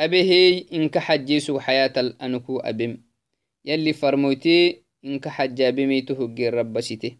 أبهي 0.00 0.64
إنك 0.72 0.98
حجيسو 0.98 1.60
حياة 1.60 1.92
الأنكو 1.96 2.58
أبم 2.58 3.05
يلي 3.66 3.92
فرموتي 3.92 4.82
إنك 5.04 5.28
حجا 5.28 5.70
بميته 5.70 6.28
جير 6.34 6.54
ربسيته 6.54 7.16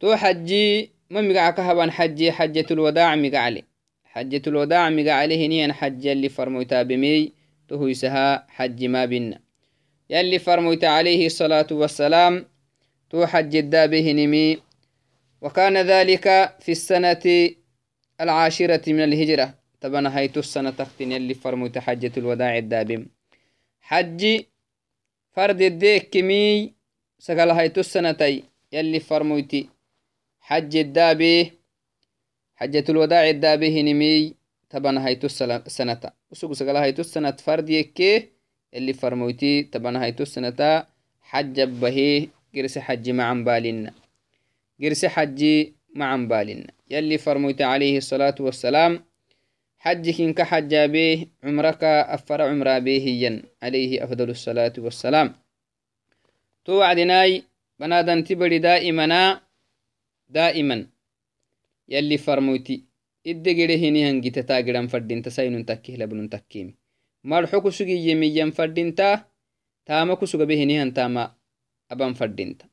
تو 0.00 0.14
حجي 0.14 0.90
ما 1.10 1.20
مقعك 1.20 1.60
هبان 1.60 1.90
حجي 1.90 2.32
حجة 2.32 2.66
الوداع 2.70 3.16
مقعلي 3.16 3.64
حجة 4.04 4.42
الوداع 4.46 4.90
مقعلي 4.90 5.46
هني 5.46 5.72
حج 5.72 6.04
يلي 6.04 6.28
فرموتا 6.28 6.82
بمي 6.82 7.32
تهو 7.68 7.86
يسها 7.86 8.46
حج 8.48 8.84
ما 8.84 9.04
بنا 9.04 9.40
يلي 10.10 10.38
فرموت 10.38 10.84
عليه 10.84 11.26
الصلاة 11.26 11.66
والسلام 11.70 12.46
تو 13.10 13.26
حج 13.26 13.56
الدابه 13.56 14.12
نمي 14.12 14.58
وكان 15.42 15.76
ذلك 15.76 16.56
في 16.60 16.72
السنة 16.72 17.24
العاشرة 18.20 18.92
من 18.92 19.04
الهجرة. 19.04 19.54
تبنا 19.80 20.18
هيتو 20.18 20.40
السنة 20.40 20.70
تختن 20.70 21.12
يلي 21.12 21.34
فرموت 21.34 21.78
حجة 21.78 22.12
الوداع 22.16 22.58
الدابم 22.58 23.06
حج 23.80 24.42
فرد 25.32 25.62
الديك 25.62 26.10
كمي 26.10 26.72
سقال 27.18 27.50
هيتو 27.50 27.80
السنتي 27.80 28.44
يلي 28.72 29.00
فرموتي 29.00 29.68
حج 30.40 30.76
الدابي 30.76 31.52
حجة 32.56 32.84
الوداع 32.88 33.30
الدابي 33.30 33.82
نمي 33.82 34.34
تبنا 34.70 35.06
هيتو 35.06 35.26
السنة 35.26 35.62
وسوق 36.30 36.52
سقال 36.52 36.76
هيتو 36.76 37.00
السنة 37.00 37.30
فرد 37.30 37.70
يكي 37.70 38.28
اللي 38.74 38.92
فرموتي 38.92 39.62
تبنا 39.62 40.06
هيتو 49.82 50.10
السنة 50.10 50.44
حج 50.44 50.74
بهي 50.74 51.26
قرس 51.42 51.44
حج 51.44 51.52
معن 51.52 51.52
بالنا 51.52 51.52
قرس 51.52 51.52
حج 51.52 51.52
معن 51.52 51.52
بالنا 51.52 51.52
يلي 51.52 51.52
فرموت 51.52 51.52
عليه 51.52 51.52
الصلاة 51.52 51.52
والسلام 51.52 51.52
حجك 51.52 51.60
إنك 51.60 51.62
حجا 51.62 51.66
به 51.66 51.66
عمرك 51.74 51.84
أفر 51.84 52.42
عمرا 52.42 52.78
به 52.78 53.06
عليه 53.62 54.04
أفضل 54.04 54.30
الصلاة 54.30 54.72
والسلام. 54.78 55.34
توعدناي 56.64 57.42
بنادن 57.80 58.24
تبري 58.24 58.58
دائما 58.58 59.40
دائما. 60.28 60.86
يلي 61.88 62.18
فرموتي 62.18 62.92
idde 63.24 63.76
hini 63.76 64.02
hangite 64.02 64.42
taagiran 64.42 64.88
fadinta 64.88 65.30
sainun 65.30 65.64
takkih 65.64 65.98
labnun 65.98 66.28
takkimi 66.28 66.74
marxo 67.22 67.60
kusugiye 67.62 68.14
miyyan 68.14 68.50
fadinta 68.52 69.30
taama 69.86 70.16
kusuga 70.16 70.46
be 70.46 70.56
hinihan 70.56 70.90
taama 70.92 71.34
aban 71.90 72.14
fadinta 72.14 72.66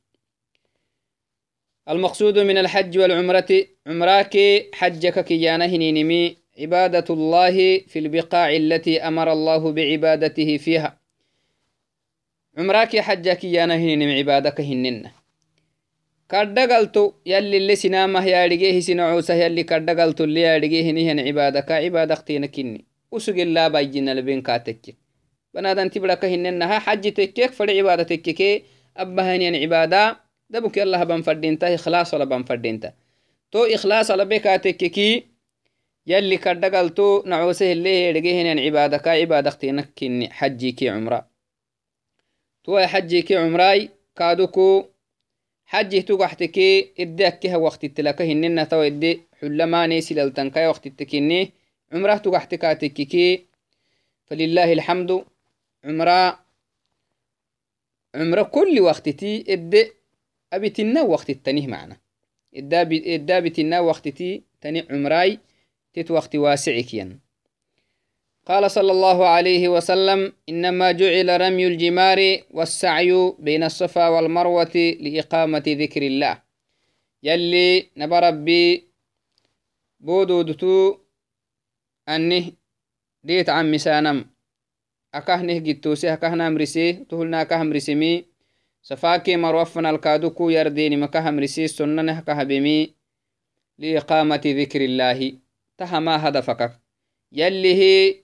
المقصود 1.88 2.38
من 2.38 2.58
الحج 2.58 2.98
والعمرة 2.98 3.66
عمراك 3.86 4.36
حجك 4.74 5.24
كيانا 5.24 5.66
هنينمي 5.66 6.36
عبادة 6.58 7.14
الله 7.14 7.78
في 7.78 7.98
البقاع 7.98 8.56
التي 8.56 9.00
أمر 9.00 9.32
الله 9.32 9.72
بعبادته 9.72 10.56
فيها. 10.56 11.00
عمراك 12.58 12.96
حجك 12.96 13.38
كيانا 13.38 13.74
هنينمي 13.76 14.18
عبادك 14.18 14.60
هنن 14.60 15.10
كردقلتو 16.30 17.12
يلي 17.26 17.56
اللي 17.56 17.76
سنامه 17.76 18.26
يارجيه 18.26 18.80
سنعوسه 18.80 19.34
يلي 19.34 19.62
كردقلتو 19.62 20.24
اللي 20.24 20.40
يارجيه 20.40 20.90
هنيهن 20.90 21.20
عبادك 21.20 21.72
عبادك 21.72 22.18
تينكني. 22.26 22.84
وسق 23.10 23.34
الله 23.34 23.68
بايجنا 23.68 24.14
لبين 24.14 24.42
كاتك 24.42 24.96
بنادن 25.54 25.90
تبرك 25.90 26.24
هننها 26.24 26.78
حج 26.78 27.12
تكيك 27.12 27.52
فل 27.52 27.70
عبادة 27.78 28.02
تكيك 28.02 28.64
أبهنين 28.96 29.54
عبادة. 29.56 30.30
دبك 30.50 30.78
الله 30.78 31.04
بنفردينتا 31.04 31.74
إخلاص 31.74 32.14
ولا 32.14 32.24
بنفردينتا 32.24 32.92
تو 33.52 33.64
إخلاص 33.64 34.10
ولا 34.10 34.24
بكاتككي 34.24 35.29
يلي 36.10 36.36
كردقلتو 36.38 37.22
نعوسه 37.26 37.72
اللي 37.72 38.08
يرجيهن 38.08 38.58
عبادك 38.58 39.08
عبادك 39.08 39.54
تينكني 39.54 40.30
حجيكي 40.30 40.88
عمرة. 40.88 41.26
تو 42.64 42.78
حجيكي 42.78 43.36
عمراي 43.36 43.88
كادوكو 44.16 44.84
حجه 45.66 46.00
تقحتكي 46.00 46.92
إدي 47.00 47.26
أكيها 47.26 47.56
وقت 47.56 47.84
التلاكه 47.84 48.24
هننا 48.24 48.64
تو 48.64 48.82
إدي 48.82 49.22
حلماني 49.40 50.00
سلالتنكا 50.00 50.68
وقت 50.68 50.86
التكيني 50.86 51.52
عمرة 51.92 52.16
تقحتكا 52.16 52.72
تككي 52.72 53.46
فلله 54.26 54.72
الحمد 54.72 55.24
عمرة 55.84 56.38
عمرة 58.14 58.42
كل 58.42 58.80
وقت 58.80 59.08
تي 59.08 59.44
إدي 59.48 59.92
أبتنا 60.52 61.02
وقت 61.02 61.30
التنيه 61.30 61.66
معنا. 61.66 61.96
إدى 62.54 63.40
بتنا 63.40 63.80
وقت 63.80 64.08
تي 64.08 64.42
تني 64.60 64.86
عمراي 64.90 65.38
تت 65.94 66.10
وقت 66.10 66.36
واسعك 66.36 66.94
ين 66.94 67.20
قال 68.46 68.70
صلى 68.70 68.92
الله 68.92 69.26
عليه 69.26 69.68
وسلم 69.68 70.32
إنما 70.48 70.92
جعل 70.92 71.40
رمي 71.40 71.66
الجمار 71.66 72.18
والسعي 72.50 73.32
بين 73.38 73.62
الصفا 73.62 74.08
والمروة 74.08 74.76
لإقامة 75.00 75.62
ذكر 75.66 76.02
الله. 76.02 76.42
يلي 77.22 77.86
نبربي 77.96 78.84
بودودتو 80.00 80.96
أنه 82.08 82.52
ديت 83.24 83.48
عن 83.48 83.70
مسانم 83.70 84.26
أكهنه 85.14 85.58
جتوسي 85.58 86.12
أكهنا 86.12 86.50
مرسي 86.50 86.92
تهلنا 86.92 87.42
أكه 87.42 87.62
مرسمي 87.62 88.24
سفاكي 88.82 89.36
مروفنا 89.36 89.90
الكادوكو 89.90 90.50
يرديني 90.50 90.96
مكه 90.96 91.30
مرسي 91.30 91.66
سننه 91.66 92.20
كهبمي 92.20 92.94
لإقامة 93.78 94.42
ذكر 94.46 94.80
الله. 94.80 95.32
تهما 95.80 96.28
هدفك 96.28 96.60
يلي 97.32 97.74
هي 97.74 98.20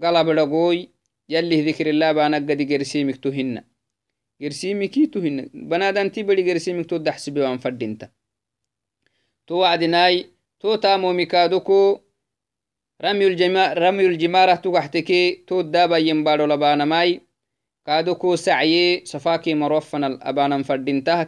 galabdhagoy 0.00 0.88
yalih 1.28 1.60
dikrillah 1.68 2.16
banagadi 2.16 2.64
gersimik 2.64 3.20
tohinna 3.20 3.62
gersimiki 4.40 5.12
tohinna 5.12 5.44
banadanti 5.52 6.24
bari 6.24 6.42
gersimik 6.42 6.88
to 6.88 6.98
daxsibewan 6.98 7.60
fadinta 7.60 8.08
to 9.46 9.60
wacdinai 9.60 10.32
to 10.58 10.76
tamomikadoko 10.80 12.00
ramyuljimarah 13.00 14.58
tugaxteke 14.64 15.44
to 15.46 15.62
dabayen 15.62 16.24
badholabanamai 16.24 17.20
kadoko 17.84 18.36
sacye 18.36 19.04
safaki 19.04 19.54
marofanal 19.54 20.16
abanan 20.24 20.64
fadinta 20.64 21.20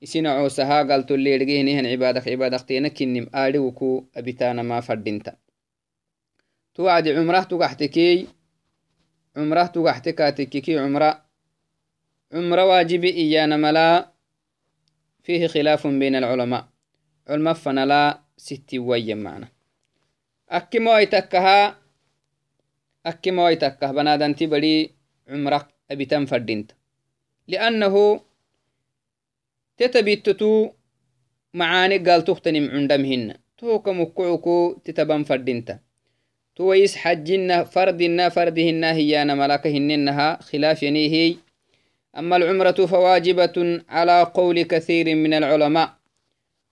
isina 0.00 0.34
coosaha 0.34 0.84
galtoleedhgehinihan 0.84 1.86
cibadak 1.86 2.24
cibadakteena 2.24 2.90
kinim 2.90 3.26
aadhiwuku 3.32 4.08
abitanama 4.14 4.82
fadinta 4.82 5.32
tu 6.74 6.84
wacdi 6.84 7.14
cumrah 7.14 7.46
tugaxtekey 7.46 8.26
cumrah 9.34 9.72
tugaxte 9.72 10.12
katekeki 10.12 10.74
cumra 10.74 11.22
cumra 12.32 12.66
waajibi 12.66 13.10
iyanamala 13.10 14.10
fihi 15.22 15.48
khilaafun 15.48 15.98
bain 15.98 16.14
alculama 16.14 16.68
culma 17.26 17.54
fanala 17.54 18.24
sitti 18.36 18.78
wayyan 18.78 19.22
macna 19.22 19.46
akkimoaytakkaha 23.04 23.90
akkimoaytakkah 23.90 23.90
banadanti 23.94 24.46
badi 24.46 24.94
cumrak 25.26 25.66
أبتان 25.90 26.26
فردينت. 26.26 26.72
لأنه 27.48 28.20
تتبيتتو 29.76 30.70
معاني 31.54 31.98
قال 31.98 32.24
تختنم 32.24 32.70
عندمهن 32.70 33.34
توك 33.58 33.88
مكعكو 33.88 34.78
تتبان 34.84 35.24
فردينتا 35.24 35.78
تويس 36.56 36.96
حجنا 36.96 37.64
فردنا 37.64 38.28
فردهن 38.28 38.84
هي 38.84 39.22
أنا 39.22 39.34
ملاكهنها 39.34 40.42
خلاف 40.42 40.82
ينيهي 40.82 41.36
أما 42.18 42.36
العمرة 42.36 42.86
فواجبة 42.86 43.82
على 43.88 44.22
قول 44.22 44.62
كثير 44.62 45.14
من 45.14 45.34
العلماء. 45.34 45.94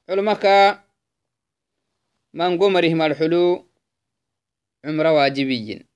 علمك 0.08 0.44
من 2.34 2.58
قمرهم 2.58 3.02
الحلو 3.02 3.64
عمرة 4.84 5.12
واجبيين. 5.12 5.87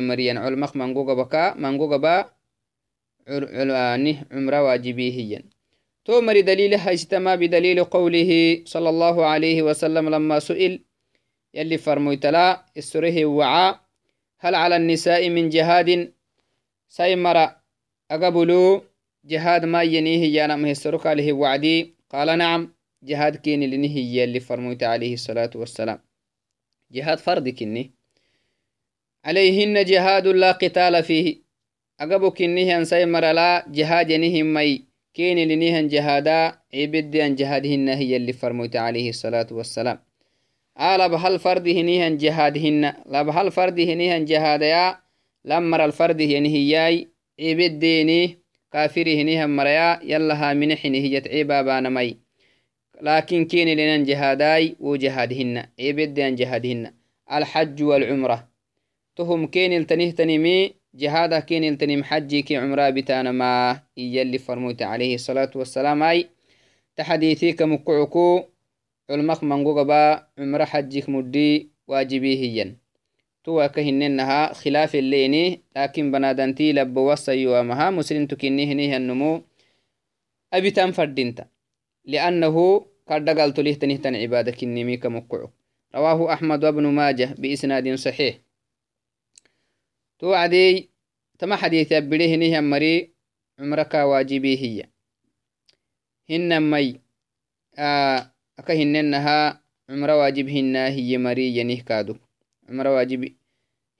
مريان. 0.00 0.38
علمق 0.38 0.76
منقوقة 0.76 1.14
بكا 1.14 1.54
منقوقة 1.54 1.96
با 1.96 2.30
علاني 3.28 4.16
عمرة 4.32 4.62
واجبية 4.62 5.44
تو 6.04 6.20
مري 6.20 6.42
دليلها 6.42 6.92
اجتمع 6.92 7.34
بدليل 7.34 7.84
قوله 7.84 8.62
صلى 8.64 8.88
الله 8.88 9.26
عليه 9.26 9.62
وسلم 9.62 10.08
لما 10.08 10.38
سئل 10.38 10.84
يلي 11.54 11.78
فرميتلا 11.78 12.64
السره 12.76 13.26
وعاء 13.26 13.80
هل 14.38 14.54
على 14.54 14.76
النساء 14.76 15.30
من 15.30 15.48
جهاد؟ 15.48 16.12
سيمر 16.88 17.50
أقبلوا 18.10 18.80
جهاد 19.24 19.64
ما 19.64 19.82
ينيه 19.82 20.24
يانا 20.36 20.56
مهسرك 20.56 21.06
عليه 21.06 21.32
وعدي. 21.32 21.94
قال 22.10 22.38
نعم 22.38 22.74
جهاد 23.02 23.36
كين 23.36 23.70
لنهي 23.70 24.16
يلي 24.16 24.40
فرميت 24.40 24.82
عليه 24.82 25.14
الصلاة 25.14 25.50
والسلام. 25.54 26.00
جهاد 26.92 27.18
فرد 27.18 27.48
كني. 27.48 27.97
عليهن 29.24 29.84
جهاد 29.84 30.26
لا 30.26 30.52
قتال 30.52 31.02
فيه. 31.02 31.36
أقبو 32.00 32.30
كنه 32.30 32.78
أن 32.78 32.84
سيمر 32.84 33.32
لا 33.32 33.64
جهاد 33.68 34.12
نهم 34.12 34.54
مي. 34.54 34.84
كين 35.14 35.48
لنهن 35.48 35.88
جهادا 35.88 36.58
عبد 36.74 37.16
أن 37.16 37.34
جهادهن 37.34 37.88
هي 37.88 38.16
اللي 38.16 38.32
فرموت 38.32 38.76
عليه 38.76 39.08
الصلاة 39.10 39.46
والسلام. 39.50 39.98
آل 40.80 41.08
بحل 41.08 41.38
فرده 41.38 41.72
نهن 41.72 42.16
جهادهن. 42.16 42.92
لبحل 43.06 43.50
فرده 43.50 43.94
نهن 43.94 44.24
جهادا 44.24 44.96
لمر 45.44 45.84
الفرد 45.84 46.20
ينهي 46.20 46.68
ياي 46.68 47.08
عبد 47.40 47.78
ديني 47.78 48.38
كافره 48.72 49.22
نهن 49.22 49.50
مريا. 49.50 50.00
يلها 50.02 50.54
منح 50.54 50.84
نهية 50.84 51.22
عبابان 51.26 51.94
مي. 51.94 52.16
لكن 53.02 53.44
كين 53.44 53.68
لنن 53.68 54.04
جهاداي. 54.04 54.76
وجهادهن. 54.80 55.64
عبد 55.80 56.18
أن 56.18 56.34
جهادهن. 56.34 56.92
الحج 57.32 57.82
والعمرة. 57.82 58.47
جهاده 60.94 61.40
كين 61.40 61.64
التنم 61.64 62.04
حجي 62.04 62.42
كي 62.42 62.56
عمره 62.56 62.90
بتانا 62.90 63.32
ما 63.32 63.80
يلي 63.96 64.38
فرموت 64.38 64.82
عليه 64.82 65.14
الصلاة 65.14 65.50
والسلام 65.54 66.02
أي. 66.02 66.28
تحديثي 66.96 67.52
كمكعكو 67.52 68.42
علمك 69.10 69.44
منقو 69.44 69.78
قبا 69.78 70.26
عمره 70.38 70.64
حجيك 70.64 71.08
مدي 71.08 71.70
واجبي 71.88 72.34
هيا 72.42 72.76
تو 73.44 73.68
كهننها 73.68 74.52
خلاف 74.52 74.94
الليني 74.94 75.62
لكن 75.76 76.12
بنادنتي 76.12 76.72
لب 76.72 76.96
وصي 76.96 77.46
ومها 77.46 77.90
مسلم 77.90 78.26
تكنيه 78.26 78.74
نيه 78.74 78.96
النمو 78.96 79.42
أبي 80.52 80.70
تنفردنت 80.70 81.46
لأنه 82.04 82.86
قد 83.08 83.28
قلت 83.30 83.60
له 83.60 83.72
تنهتن 83.72 84.14
عبادك 84.14 84.62
النمي 84.62 84.96
كمكعو 84.96 85.50
رواه 85.94 86.32
أحمد 86.32 86.64
وابن 86.64 86.86
ماجه 86.86 87.34
بإسناد 87.38 87.94
صحيح. 87.94 88.47
توعدي 90.18 90.90
تما 91.38 91.56
حديث 91.56 91.92
أبدي 91.92 92.34
هني 92.34 92.60
مري 92.60 93.10
عمرك 93.58 93.94
واجبي 93.94 94.56
هي. 94.58 94.84
هن 96.30 96.70
مي 96.70 97.00
آه 97.78 98.30
أكا 98.58 98.74
هننها 98.74 99.60
عمر 99.90 100.10
واجب 100.10 100.48
هنا 100.48 100.88
هي 100.88 101.18
مري 101.18 101.56
ينه 101.56 101.80
كادو. 101.80 102.16
عمر 102.68 102.86
واجب 102.86 103.32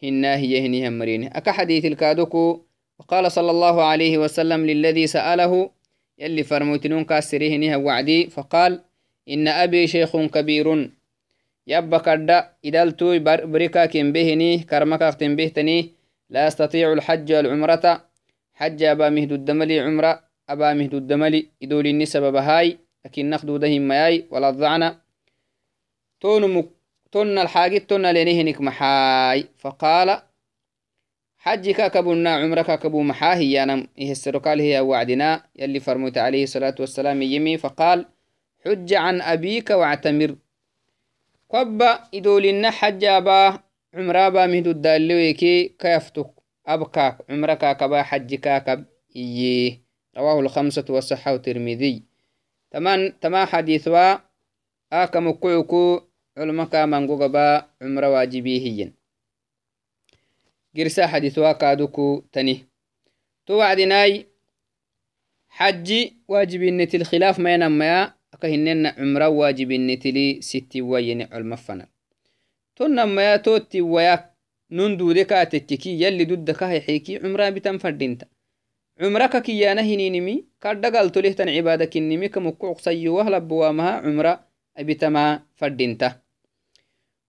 هنا 0.02 0.37
هي 0.37 0.66
هني 0.66 0.90
مرين 0.90 1.24
أكا 1.24 1.52
حديث 1.52 1.85
الكادوكو 1.85 2.62
وقال 2.98 3.33
صلى 3.33 3.50
الله 3.50 3.83
عليه 3.83 4.18
وسلم 4.18 4.66
للذي 4.66 5.07
سأله 5.07 5.70
يلي 6.18 6.42
فرموتنون 6.42 7.04
كاسريه 7.04 7.57
هنيها 7.57 7.76
وعدي 7.76 8.26
فقال 8.26 8.83
إن 9.28 9.48
أبي 9.48 9.87
شيخ 9.87 10.16
كبير. 10.16 10.90
يبقى 11.66 12.00
كدا 12.00 12.52
إدالتو 12.64 13.18
بركا 13.24 13.87
كم 13.87 14.12
بهني 14.12 14.59
كرمكا 14.59 15.11
بهتني 15.20 15.97
لا 16.31 16.47
يستطيع 16.47 16.93
الحج 16.93 17.33
والعمرة. 17.33 18.05
حج 18.55 18.83
أبا 18.83 19.09
مهد 19.09 19.33
الدملي 19.33 19.81
عمرة. 19.81 20.25
أبا 20.49 20.73
مهد 20.73 20.95
الدملي 20.95 21.49
إدولي 21.62 21.91
النسب 21.91 22.23
بهاي 22.23 22.79
لكن 23.05 23.31
نخدو 23.31 23.57
دهم 23.57 23.88
مياي 23.88 24.27
ولا 24.31 24.49
الضعنا 24.49 25.01
تون 26.21 26.55
مك 26.55 26.69
تون 27.12 27.38
الحاجة 27.38 27.79
تون 27.79 28.07
لنهنك 28.07 28.61
محاي. 28.61 29.49
فقال 29.59 30.23
حجك 31.38 31.91
كبونا 31.91 32.35
عمرك 32.37 32.79
كبو 32.79 33.03
محاهي 33.03 33.53
يانا 33.53 33.87
إيه 33.99 34.11
السرقال 34.11 34.61
هي 34.61 34.81
وعدنا. 34.81 35.43
يلي 35.57 35.81
فرموت 35.81 36.19
عليه 36.19 36.43
الصلاة 36.43 36.75
والسلام 36.81 37.23
يمي. 37.23 37.59
فقال 37.59 38.07
حج 38.67 38.95
عن 38.95 39.21
أبيك 39.21 39.71
واعتمر. 39.71 40.37
قبا 41.51 42.01
إدولنا 42.14 42.71
حج 42.71 43.05
أباه 43.05 43.67
cumraba 43.98 44.46
mihdudaleweki 44.46 45.74
kayaftuk 45.74 46.30
abkak 46.62 47.26
cumrakakaba 47.26 48.06
xajikakab 48.06 48.87
iye 49.11 49.82
rawahu 50.14 50.46
lhamsatu 50.46 50.94
wasaxahu 50.94 51.42
tirmidiy 51.42 52.06
tama 52.70 53.46
xadiثwa 53.50 54.22
akamukucuku 54.90 56.06
culmaka 56.38 56.87
mangogaba 56.87 57.66
cumra 57.82 58.06
waajibihiyen 58.14 58.94
girsa 60.74 61.11
xadiثwa 61.11 61.58
kaduku 61.58 62.22
tani 62.30 62.70
to 63.46 63.58
wacdinai 63.58 64.30
xaji 65.58 66.22
waajibinetil 66.30 67.02
khilaaf 67.02 67.38
mayanamaya 67.42 68.14
aka 68.30 68.46
hinena 68.46 68.94
cumra 68.94 69.26
waajibinetili 69.28 70.42
sittiwayeni 70.42 71.26
culmafanal 71.26 71.90
tonnamaya 71.90 71.97
totti 73.43 73.81
wayak 73.81 74.23
nun 74.71 74.97
duude 74.97 75.25
kaatekkeki 75.25 76.01
yalli 76.03 76.27
dudda 76.27 76.55
kahexeeki 76.55 77.19
cumraa 77.21 77.51
bitan 77.51 77.79
fadhinta 77.79 78.27
cumraka 78.99 79.41
kiyana 79.41 79.83
hininimi 79.83 80.45
kadhagaltolehtan 80.61 81.49
cibaada 81.49 81.87
kinnimi 81.87 82.29
kamukucuqsayyowah 82.29 83.29
labbowaamaha 83.31 84.03
cumra 84.03 84.33
abitama 84.75 85.43
fadhinta 85.55 86.21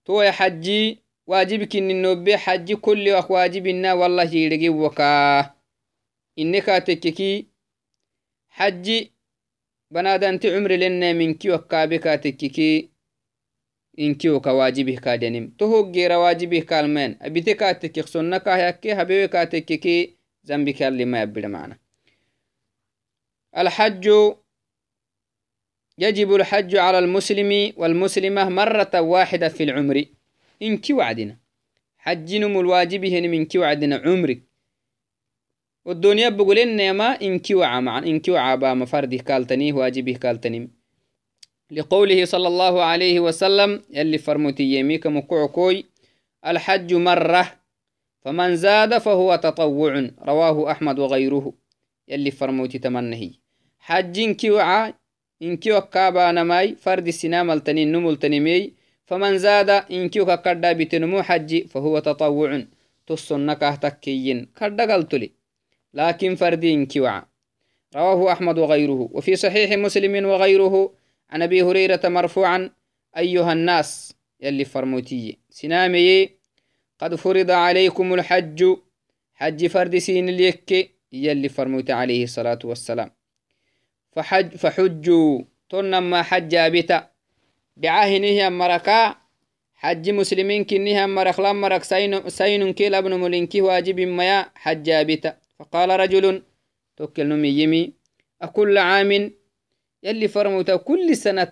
toya 0.05 0.31
xaji 0.33 0.99
waajibi 1.27 1.67
kininobe 1.67 2.37
xaji 2.37 2.75
kulli 2.75 3.11
wak 3.11 3.29
waajibina 3.29 3.95
wallah 3.95 4.33
yidhegi 4.33 4.69
wakaa 4.69 5.53
ine 6.35 6.61
kaatekkeki 6.61 7.47
xaji 8.57 9.11
banadanti 9.91 10.51
cumri 10.51 10.77
lenne 10.77 11.13
minki 11.13 11.49
wakkaabe 11.49 11.99
kaatekkeki 11.99 12.89
inkiwoka 14.05 14.53
waajibih 14.53 14.99
kadenim 15.05 15.45
to 15.57 15.67
hoggeera 15.67 16.19
waajibih 16.23 16.63
kaalmen 16.65 17.11
abite 17.19 17.53
kaatekek 17.59 18.07
sonna 18.07 18.39
kahyakke 18.39 18.93
habewe 18.93 19.27
kaatekeki 19.27 19.95
zambi 20.43 20.73
kallima 20.73 21.17
yabbida 21.17 21.49
macna 21.49 21.75
الحج 23.57 24.05
يجب 25.99 26.35
الحج 26.35 26.75
على 26.75 26.99
المسلم 26.99 27.73
والمسلمة 27.77 28.49
مرة 28.49 29.01
واحدة 29.01 29.47
في 29.47 29.63
العمر. 29.63 30.05
إنك 30.61 30.85
وعدنا. 30.89 31.37
حجنم 31.97 32.59
الواجب 32.59 33.05
هن 33.05 33.29
منك 33.29 33.55
وعدنا 33.55 33.95
عمرك 34.05 34.41
والدنيا 35.85 36.29
بقول 36.29 36.59
إنما 36.59 37.21
إنك 37.21 37.47
وعا 37.51 37.79
معنا. 37.79 38.07
إنك 38.07 38.27
وعا 38.27 38.55
با 38.55 38.73
مفردي 38.73 39.17
كالتني 39.17 39.73
واجبه 39.73 40.13
كالتني. 40.13 40.78
لقوله 41.71 42.25
صلى 42.25 42.47
الله 42.47 42.83
عليه 42.83 43.19
وسلم 43.19 43.81
يلي 43.89 44.17
فرمتي 44.17 44.63
يميك 44.63 45.07
مكعكوي 45.07 45.85
الحج 46.47 46.93
مرة 46.93 47.51
فمن 48.21 48.55
زاد 48.55 48.97
فهو 48.97 49.35
تطوع 49.35 50.09
رواه 50.21 50.71
أحمد 50.71 50.99
وغيره 50.99 51.53
يلي 52.07 52.31
فرموتي 52.31 52.79
تمنهي. 52.79 53.31
حج 53.79 54.19
إنكي 54.19 54.51
وعا 54.51 54.93
إنكي 55.41 55.71
وكابا 55.71 56.31
نماي 56.31 56.75
فرد 56.75 57.07
السنام 57.07 57.51
التنين 57.51 57.91
نمو 57.91 58.09
التنمي 58.09 58.73
فمن 59.05 59.37
زاد 59.37 59.69
إنكي 59.69 60.21
وكاكدا 60.21 60.73
بتنمو 60.73 61.21
حج 61.21 61.67
فهو 61.67 61.99
تطوع 61.99 62.63
تصنك 63.07 63.79
تكيين 63.81 64.47
كدا 64.57 64.93
قلتلي. 64.93 65.31
لكن 65.93 66.35
فرد 66.35 66.65
إنكي 66.65 66.99
وعا 66.99 67.25
رواه 67.95 68.31
أحمد 68.31 68.57
وغيره. 68.57 69.09
وفي 69.11 69.35
صحيح 69.35 69.71
مسلم 69.71 70.25
وغيره 70.25 70.98
عن 71.29 71.41
أبي 71.41 71.61
هريرة 71.61 72.01
مرفوعا 72.03 72.69
أيها 73.17 73.53
الناس 73.53 74.13
يلي 74.41 74.65
فرموتي. 74.65 75.37
سنامي 75.49 76.29
قد 76.99 77.15
فرض 77.15 77.51
عليكم 77.51 78.13
الحج 78.13 78.75
حج 79.33 79.67
فرد 79.67 79.97
سين 79.97 80.29
اليك 80.29 80.95
يلي 81.13 81.49
فرموت 81.49 81.91
عليه 81.91 82.23
الصلاة 82.23 82.59
والسلام. 82.63 83.11
فحج 84.11 84.55
فحجوا 84.55 85.41
تنما 85.69 86.21
حج 86.21 86.55
بتا 86.55 87.09
دعاهنه 87.77 88.49
مركا 88.49 89.15
حج 89.73 90.09
مسلمين 90.09 90.63
كنها 90.65 91.05
مرخ 91.05 91.39
مرك 91.39 91.83
سين 91.83 92.29
سين 92.29 92.73
كيل 92.73 92.95
أبن 92.95 93.13
ملنكي 93.13 93.61
واجب 93.61 93.99
ميا 93.99 94.51
حج 94.55 94.91
بتا 94.91 95.37
فقال 95.59 95.89
رجل 95.99 96.43
توكل 96.97 97.45
يمي 97.45 97.93
أكل 98.41 98.77
عام 98.77 99.31
يلي 100.03 100.27
فرموتا 100.27 100.75
كل 100.75 101.17
سنة 101.17 101.51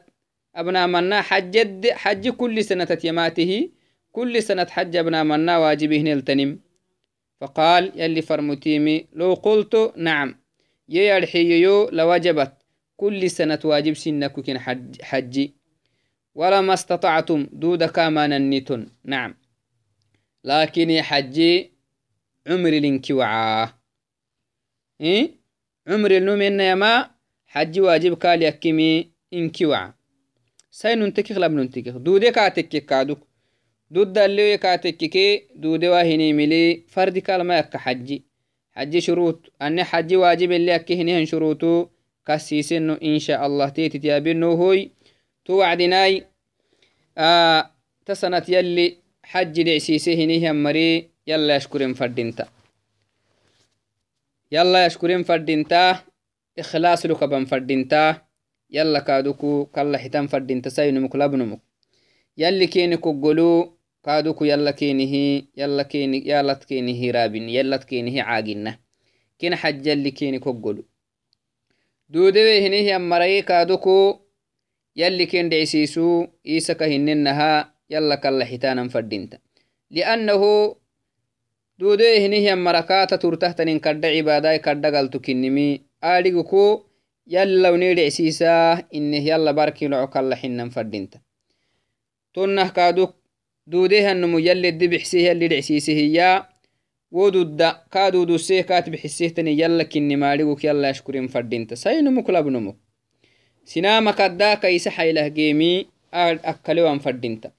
أبنا 0.55 0.87
منا 0.87 1.21
حجد 1.21 1.89
حج 1.89 2.29
كل 2.29 2.63
سنة 2.63 2.85
تيماته 2.85 3.69
كل 4.11 4.43
سنة 4.43 4.67
حج 4.69 4.95
أبنا 4.95 5.23
منا 5.23 5.57
واجبه 5.57 6.01
نلتنم. 6.01 6.59
فقال 7.41 7.91
يلي 7.95 8.21
فرموتيمي 8.21 9.07
لو 9.13 9.33
قلت 9.33 9.93
نعم 9.97 10.39
يو 10.89 11.89
لوجبت 11.89 12.53
كل 12.97 13.29
سنة 13.29 13.59
واجب 13.63 13.93
سنك 13.93 14.31
كن 14.31 14.59
حج 14.59 15.01
حجي. 15.01 15.53
ولما 16.35 16.73
استطعتم 16.73 17.47
دود 17.51 17.83
كما 17.83 18.27
ننتن 18.27 18.87
نعم. 19.03 19.35
لكن 20.43 21.01
حجي 21.01 21.71
عمري 22.47 22.79
لنكي 22.79 23.13
وعاه. 23.13 23.73
إيه؟ 25.01 25.31
عمري 25.87 26.17
النوم 26.17 26.41
يا 26.41 27.16
حج 27.47 27.79
واجب 27.79 28.17
كال 28.17 28.43
يكمي 28.43 29.11
إنكي 29.33 29.65
وعا 29.65 29.93
ساين 30.71 30.99
ننتكي 30.99 31.33
غلب 31.33 31.51
ننتكي 31.51 31.91
دودي 31.91 32.31
كاتكي 32.31 32.79
كادوك. 32.79 33.27
دود 33.91 34.13
داليو 34.13 34.57
كاتكي 34.57 35.47
دودي 35.55 35.89
واهني 35.89 36.33
ملي 36.33 36.83
فرد 36.87 37.17
كال 37.17 37.41
ما 37.41 37.59
يك 37.59 37.77
حجي 37.77 38.23
حج 38.71 38.97
شروط. 38.97 39.51
أني 39.61 39.83
حج 39.83 40.13
واجب 40.13 40.51
اللي 40.51 40.75
أكهنهن 40.75 41.25
شروطو. 41.25 41.87
كسيسنو 42.25 42.93
إن 42.93 43.19
شاء 43.19 43.45
الله 43.45 43.69
تيتي 43.69 43.99
تيابينو 43.99 44.51
هوي. 44.51 44.91
توعدناي 45.45 46.27
آه 47.17 47.71
تسنة 48.05 48.43
يلي 48.49 48.97
حج 49.23 49.61
دعسيسه 49.61 50.25
نيهم 50.25 50.63
مري. 50.63 51.09
يلا 51.27 51.55
يشكرين 51.55 51.93
فردينتا. 51.93 52.47
يلا 54.51 54.85
يشكرين 54.85 55.23
فردينتا. 55.23 56.06
إخلاص 56.59 57.05
لك 57.05 57.23
بن 57.23 57.45
فردينتا 57.45 58.21
يلا 58.69 58.99
كادوكو 58.99 59.65
كلا 59.65 59.97
حتان 59.97 60.27
فردينتا 60.27 60.69
ساينمك 60.69 61.15
لابنمك 61.15 61.59
يلي 62.37 62.67
كيني 62.67 62.97
كقلو 62.97 63.77
كادوكو 64.05 64.45
يلا 64.45 64.71
كينه 64.71 65.43
يلا 65.57 65.83
كيني 65.83 66.27
يالت 66.27 66.63
كينه 66.63 67.11
رابن 67.11 67.49
يلت 67.49 67.83
كينه 67.83 68.21
عاقنا 68.23 68.79
كين 69.39 69.55
حج 69.55 69.87
يلي 69.87 70.11
كيني 70.11 70.39
كقلو 70.39 70.83
دودوي 72.09 72.67
هنيه 72.67 72.93
يمري 72.93 73.41
كادوكو 73.41 74.19
يلي 74.95 75.25
كين 75.25 75.49
دعسيسو 75.49 76.27
إيسك 76.47 76.83
هننها 76.83 77.73
يلا 77.89 78.15
كلا 78.15 78.45
حتانا 78.45 78.89
فردينتا. 78.89 79.37
لأنه 79.91 80.75
دودوي 81.79 82.25
هنيه 82.25 82.51
يمركاتا 82.51 83.15
ترتهتنين 83.15 83.79
كرد 83.79 84.05
عباداي 84.05 84.59
كرد 84.59 84.85
قلتو 84.85 85.19
كنمي 86.03 86.19
آلقكو 86.19 86.83
يلا 87.27 87.69
ونيد 87.69 87.99
عسيسا 87.99 88.73
إنه 88.95 89.17
يلا 89.17 89.51
باركي 89.51 89.87
لعو 89.87 90.07
كلا 90.07 90.35
حنن 90.35 90.69
فردينتا 90.69 91.19
تنه 92.33 92.69
كادوك 92.69 93.15
دوديه 93.67 94.11
النمو 94.11 94.37
يلي 94.37 94.69
الدبحسيه 94.69 95.29
يلي 95.29 95.47
دعسيسيه 95.47 96.17
يا 96.17 96.49
ودودا 97.11 97.83
كادو 97.91 98.23
دوسيه 98.23 98.61
كاتب 98.61 98.95
حسيه 98.95 99.27
تني 99.27 99.59
يلا 99.59 99.83
كني 99.83 100.15
ماليوك 100.15 100.65
يلا 100.65 100.89
يشكرين 100.89 101.27
فردينتا 101.27 101.75
ساينمو 101.75 102.23
كلابنمو 102.23 102.75
سنام 103.65 104.11
كدا 104.11 104.53
كيس 104.53 104.87
حيله 104.87 105.27
جيمي 105.27 105.87
أكلوا 106.13 106.97
فردينتا 106.97 107.51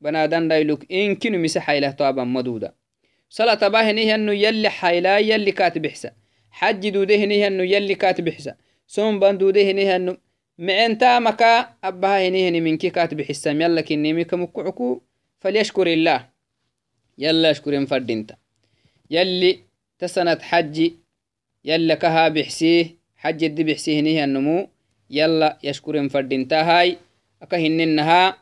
بنادان 0.00 0.48
دايلوك 0.48 0.92
إن 0.92 1.14
كنو 1.14 1.38
مسا 1.38 1.60
حيله 1.60 1.90
طابا 1.90 2.24
مدودا 2.24 2.74
صلاة 3.30 3.68
باهنيه 3.68 4.14
أنه 4.14 4.32
يلي 4.32 4.68
حيلا 4.68 5.18
يلي 5.18 5.52
كاتب 5.52 5.86
حسا 5.86 6.10
حج 6.50 6.88
دودهنيه 6.88 7.46
أنه 7.46 7.62
يلي 7.62 7.94
كاتب 7.94 8.28
حسا 8.28 8.54
سوم 8.86 9.20
بان 9.20 9.38
دودهنيه 9.38 9.96
أنه 9.96 10.16
معين 10.58 10.98
تامكا 10.98 11.74
أبها 11.84 12.28
هنيه 12.28 12.60
منكي 12.60 12.90
كاتب 12.90 13.22
حسام 13.22 13.60
يلا 13.60 13.80
كني 13.80 14.12
ميكا 14.12 14.36
مكعكو 14.36 15.00
فليشكر 15.40 15.86
الله. 15.86 16.28
يلا 17.18 17.50
أشكر 17.50 17.86
فردينتا. 17.86 18.36
يلي 19.10 19.58
تسنت 19.98 20.42
حجي 20.42 20.96
يلا 21.64 21.94
كها 21.94 22.28
بحسيه 22.28 22.96
حج 23.16 23.44
الدي 23.44 23.64
بحسيه 23.64 24.00
نيه 24.00 24.24
النمو 24.24 24.68
يلا 25.10 25.58
يشكر 25.62 26.08
فردينتا 26.08 26.62
هاي. 26.62 26.96
أكهننها 27.42 28.36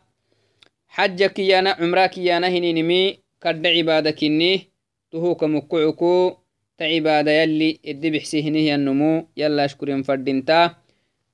حجك 0.89 1.39
يانا 1.39 1.71
عمرك 1.71 2.19
يانا 2.19 2.49
هنينمي 2.49 3.19
كرد 3.43 3.67
عبادك 3.67 4.25
إني 4.25 4.71
تهوك 5.11 5.45
مكعكو 5.45 6.37
تعبادة 6.79 7.31
يلي 7.31 7.81
الدي 7.87 8.11
بحسيه 8.11 8.51
نيه 8.51 8.75
النمو 8.75 9.27
يلا 9.37 9.65
اشكر 9.65 10.03
فردينتا 10.03 10.75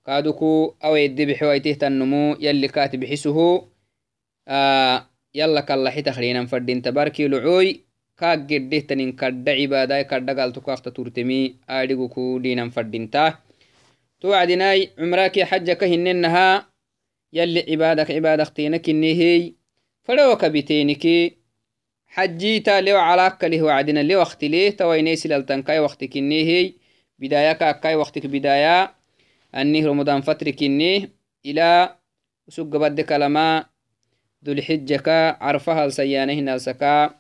كادوكو 0.07 0.75
أو 0.85 0.97
يدي 0.97 1.27
بحويته 1.27 1.73
تنمو 1.73 2.37
يلي 2.41 2.69
كاتب 2.69 3.05
حسه 3.05 3.69
آه 4.49 5.07
يلا 5.35 5.61
كلا 5.61 5.91
حيت 5.91 6.09
خلينا 6.09 6.47
فردين 6.47 6.83
تباركي 6.83 7.29
لعوي. 7.29 7.81
كاك 8.19 8.39
جده 8.39 8.79
تنين 8.79 9.13
كرد 9.13 9.49
عبادة 9.49 10.03
كرد 10.03 10.31
قالتو 10.41 10.61
كاخت 10.61 10.89
تورتمي 10.89 11.57
آدقوكو 11.69 12.39
دينا 12.39 12.71
فردين 12.71 13.11
تا. 13.11 13.39
توعدناي 14.21 14.91
عمراكي 14.99 15.45
حجك 15.45 15.85
هننها 15.85 16.72
يلي 17.33 17.67
عبادك 17.71 18.11
عبادك 18.11 18.49
تينك 18.49 18.89
النهي 18.89 19.53
فلوك 20.05 20.45
بتينكي 20.45 21.37
حجيتا 22.07 22.81
لو 22.81 22.97
علاك 22.97 23.45
له 23.45 23.63
وعدنا 23.63 24.03
لو 24.03 24.19
وقت 24.19 24.45
ليه 24.45 24.71
توينيسي 24.71 25.29
للتنكاي 25.29 25.79
وقتك 25.79 26.17
النهي 26.17 26.73
بداية 27.19 27.53
كاكاي 27.53 27.95
وقتك 27.95 28.27
بداية 28.27 28.95
أني 29.55 29.87
رمضان 29.87 30.21
فترك 30.21 30.63
إني 30.63 31.11
إلى 31.47 31.97
سوق 32.49 32.67
بد 32.67 33.01
كلمة 33.01 33.67
ذو 34.45 34.53
الحجة 34.53 34.97
كا. 34.97 35.45
عرفها 35.45 35.85
السيانه 35.85 36.35
نالسكا 36.35 37.15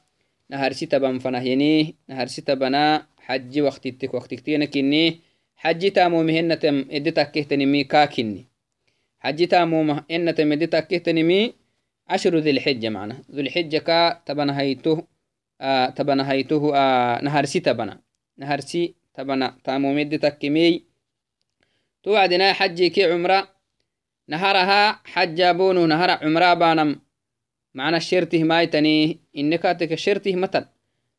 نهار 0.51 0.73
ستبا 0.73 1.19
فنهيني. 1.19 1.97
نهار 2.09 2.27
ستبنا 2.27 3.07
حج 3.19 3.61
وقت 3.61 3.89
تك 3.89 4.15
وقت 4.15 4.35
تينك 4.35 4.77
إني 4.77 5.21
حج 5.57 5.91
تامو 5.91 6.23
مهنة 6.23 6.61
إدتك 6.65 7.31
كهتنمي 7.31 7.85
كاكني 7.85 8.52
حج 9.23 9.49
تامو 9.49 9.83
مهنة 9.83 10.35
إدتك 10.41 10.87
كهتنمي 10.87 11.55
عشر 12.09 12.39
ذي 12.39 12.51
الحجة 12.51 12.89
معنا. 12.89 13.23
ذو 13.31 13.41
الحجة 13.41 13.79
كا 13.79 14.23
تبنا 14.27 14.61
هيته 14.61 15.07
آه 15.61 15.87
تبنا 15.87 16.31
هيته 16.31 16.77
آه 16.77 17.23
نهار 17.23 17.45
ستبنا 17.45 18.01
نهار 18.39 18.61
سي 18.61 18.95
تبنا. 19.15 19.57
تامو 19.65 19.95
مدتك 19.95 20.39
كمي 20.39 20.83
توعدنا 22.03 22.53
حجي 22.53 22.91
كي 22.91 23.05
عمرة. 23.13 23.49
نهرها 24.29 25.01
حج 25.05 25.43
بونو 25.43 25.87
نهر 25.87 26.11
عمرة 26.11 26.55
بانم. 26.55 27.01
معنا 27.75 27.97
الشرته 27.97 28.45
مايتني. 28.45 29.21
إنك 29.37 29.95
شرته 29.95 30.37
متن. 30.37 30.65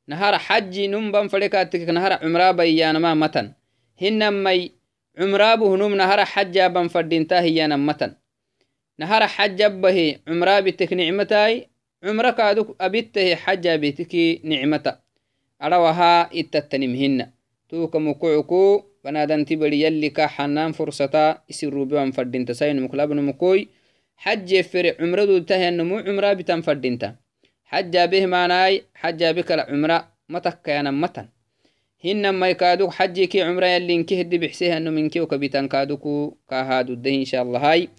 نهر 0.07 0.37
حجي 0.37 0.87
نمبن 0.87 1.27
فلكاتك 1.27 1.89
نهر 1.89 2.13
عمرة 2.13 2.51
بيانا 2.51 2.99
ما 2.99 3.13
متن. 3.13 3.53
هنمي 4.01 4.71
فردينتا 6.87 7.39
هيانا 7.41 7.77
متن 7.77 8.11
نهر 8.99 9.27
حج 9.27 9.63
به 9.63 10.17
عمرة 10.27 10.59
بتك 10.59 10.93
نعمتاي 10.93 11.67
عمرة 12.03 12.29
كادوك 12.31 12.75
أبيته 12.81 13.35
حج 13.35 13.67
بتك 13.67 14.13
نعمتا 14.43 14.99
أروها 15.61 16.39
إتتنمهن 16.39 17.31
توك 17.69 17.95
مكوعكو 17.95 18.83
banadanti 19.03 19.59
bari 19.59 19.83
yalli 19.83 20.09
ka 20.15 20.31
xanaan 20.31 20.71
fursata 20.71 21.43
isirubewan 21.51 22.15
fadinta 22.15 22.55
saynumuklabnumukoy 22.55 23.67
xajje 24.23 24.63
fere 24.63 24.95
cumradudtahianamu 24.95 25.99
cumra 26.07 26.31
bitan 26.39 26.63
fadinta 26.63 27.19
xajabeh 27.67 28.23
manai 28.31 28.87
xajabe 28.95 29.43
kala 29.43 29.67
cumra 29.67 30.07
matakkayanan 30.31 30.95
هن 32.05 32.29
ما 32.29 32.49
يكادوك 32.49 32.93
حجي 32.93 33.27
كي 33.27 33.41
عمره 33.41 33.65
اللي 33.77 33.95
انكه 33.95 34.21
دي 34.21 34.37
بحسيها 34.37 34.77
انه 34.77 34.89
منكي 34.89 35.21
وكبيتان 35.21 35.67
كادوكو 35.67 36.37
كهادو 36.49 36.93
ده 36.93 37.09
ان 37.09 37.25
شاء 37.25 37.43
الله 37.43 37.71
هاي 37.71 37.89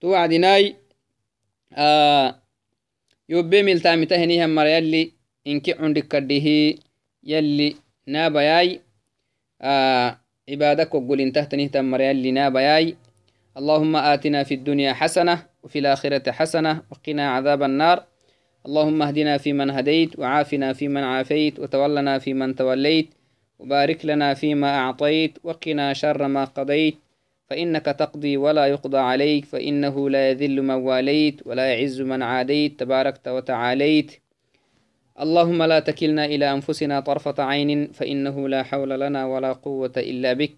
تو 0.00 0.14
عدناي 0.14 0.76
آه 1.72 2.42
يوبي 3.28 3.62
ملتامي 3.62 4.06
تهنيها 4.06 4.46
مر 4.46 4.66
يلي 4.66 5.12
انكي 5.46 5.72
عندك 5.72 6.08
كرديه 6.08 6.74
يلي 7.24 7.76
نابياي 8.06 8.80
آه 9.62 10.18
عبادك 10.48 10.94
وقول 10.94 11.20
انته 11.20 11.44
تنيه 11.44 11.68
تمر 11.68 12.00
يلي 12.00 12.30
نابياي 12.30 12.96
اللهم 13.56 13.96
آتنا 13.96 14.42
في 14.42 14.54
الدنيا 14.54 14.92
حسنة 14.92 15.46
وفي 15.62 15.78
الآخرة 15.78 16.32
حسنة 16.32 16.82
وقنا 16.90 17.30
عذاب 17.30 17.62
النار 17.62 18.04
اللهم 18.66 19.02
اهدنا 19.02 19.38
في 19.38 19.52
من 19.52 19.70
هديت 19.70 20.18
وعافنا 20.18 20.72
في 20.72 20.88
من 20.88 21.02
عافيت 21.02 21.58
وتولنا 21.60 22.18
في 22.18 22.34
من 22.34 22.54
توليت 22.54 23.08
وبارك 23.58 24.04
لنا 24.04 24.34
فيما 24.34 24.78
أعطيت 24.78 25.38
وقنا 25.44 25.92
شر 25.92 26.28
ما 26.28 26.44
قضيت 26.44 26.98
فإنك 27.50 27.84
تقضي 27.84 28.36
ولا 28.36 28.66
يقضى 28.66 28.98
عليك 28.98 29.44
فإنه 29.44 30.10
لا 30.10 30.30
يذل 30.30 30.62
من 30.62 30.74
واليت 30.74 31.46
ولا 31.46 31.74
يعز 31.74 32.00
من 32.00 32.22
عاديت 32.22 32.80
تباركت 32.80 33.28
وتعاليت. 33.28 34.12
اللهم 35.20 35.62
لا 35.62 35.80
تكلنا 35.80 36.24
إلى 36.24 36.52
أنفسنا 36.52 37.00
طرفة 37.00 37.44
عين 37.44 37.92
فإنه 37.92 38.48
لا 38.48 38.62
حول 38.62 39.00
لنا 39.00 39.26
ولا 39.26 39.52
قوة 39.52 39.92
إلا 39.96 40.32
بك. 40.32 40.52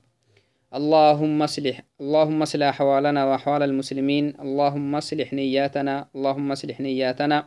اللهم 0.74 1.42
اصلح 1.42 1.82
اللهم 2.00 2.42
اصلح 2.42 2.66
أحوالنا 2.66 3.24
وأحوال 3.24 3.62
المسلمين. 3.62 4.34
اللهم 4.40 4.94
اصلح 4.94 5.32
نياتنا 5.32 6.08
اللهم 6.16 6.52
اصلح 6.52 6.80
نياتنا. 6.80 7.46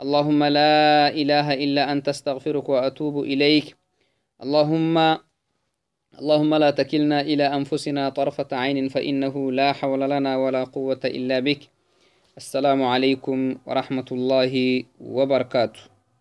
اللهم 0.00 0.44
لا 0.44 1.08
إله 1.08 1.54
إلا 1.54 1.92
أنت 1.92 2.08
استغفرك 2.08 2.68
وأتوب 2.68 3.24
إليك. 3.24 3.79
اللهم 4.40 4.96
اللهم 6.18 6.54
لا 6.54 6.70
تكلنا 6.70 7.20
إلى 7.20 7.46
أنفسنا 7.46 8.08
طرفة 8.08 8.48
عين 8.52 8.88
فإنه 8.88 9.52
لا 9.52 9.72
حول 9.72 10.00
لنا 10.00 10.36
ولا 10.36 10.64
قوة 10.64 11.00
إلا 11.04 11.40
بك. 11.40 11.68
السلام 12.36 12.82
عليكم 12.82 13.54
ورحمة 13.66 14.08
الله 14.12 14.84
وبركاته. 15.00 15.80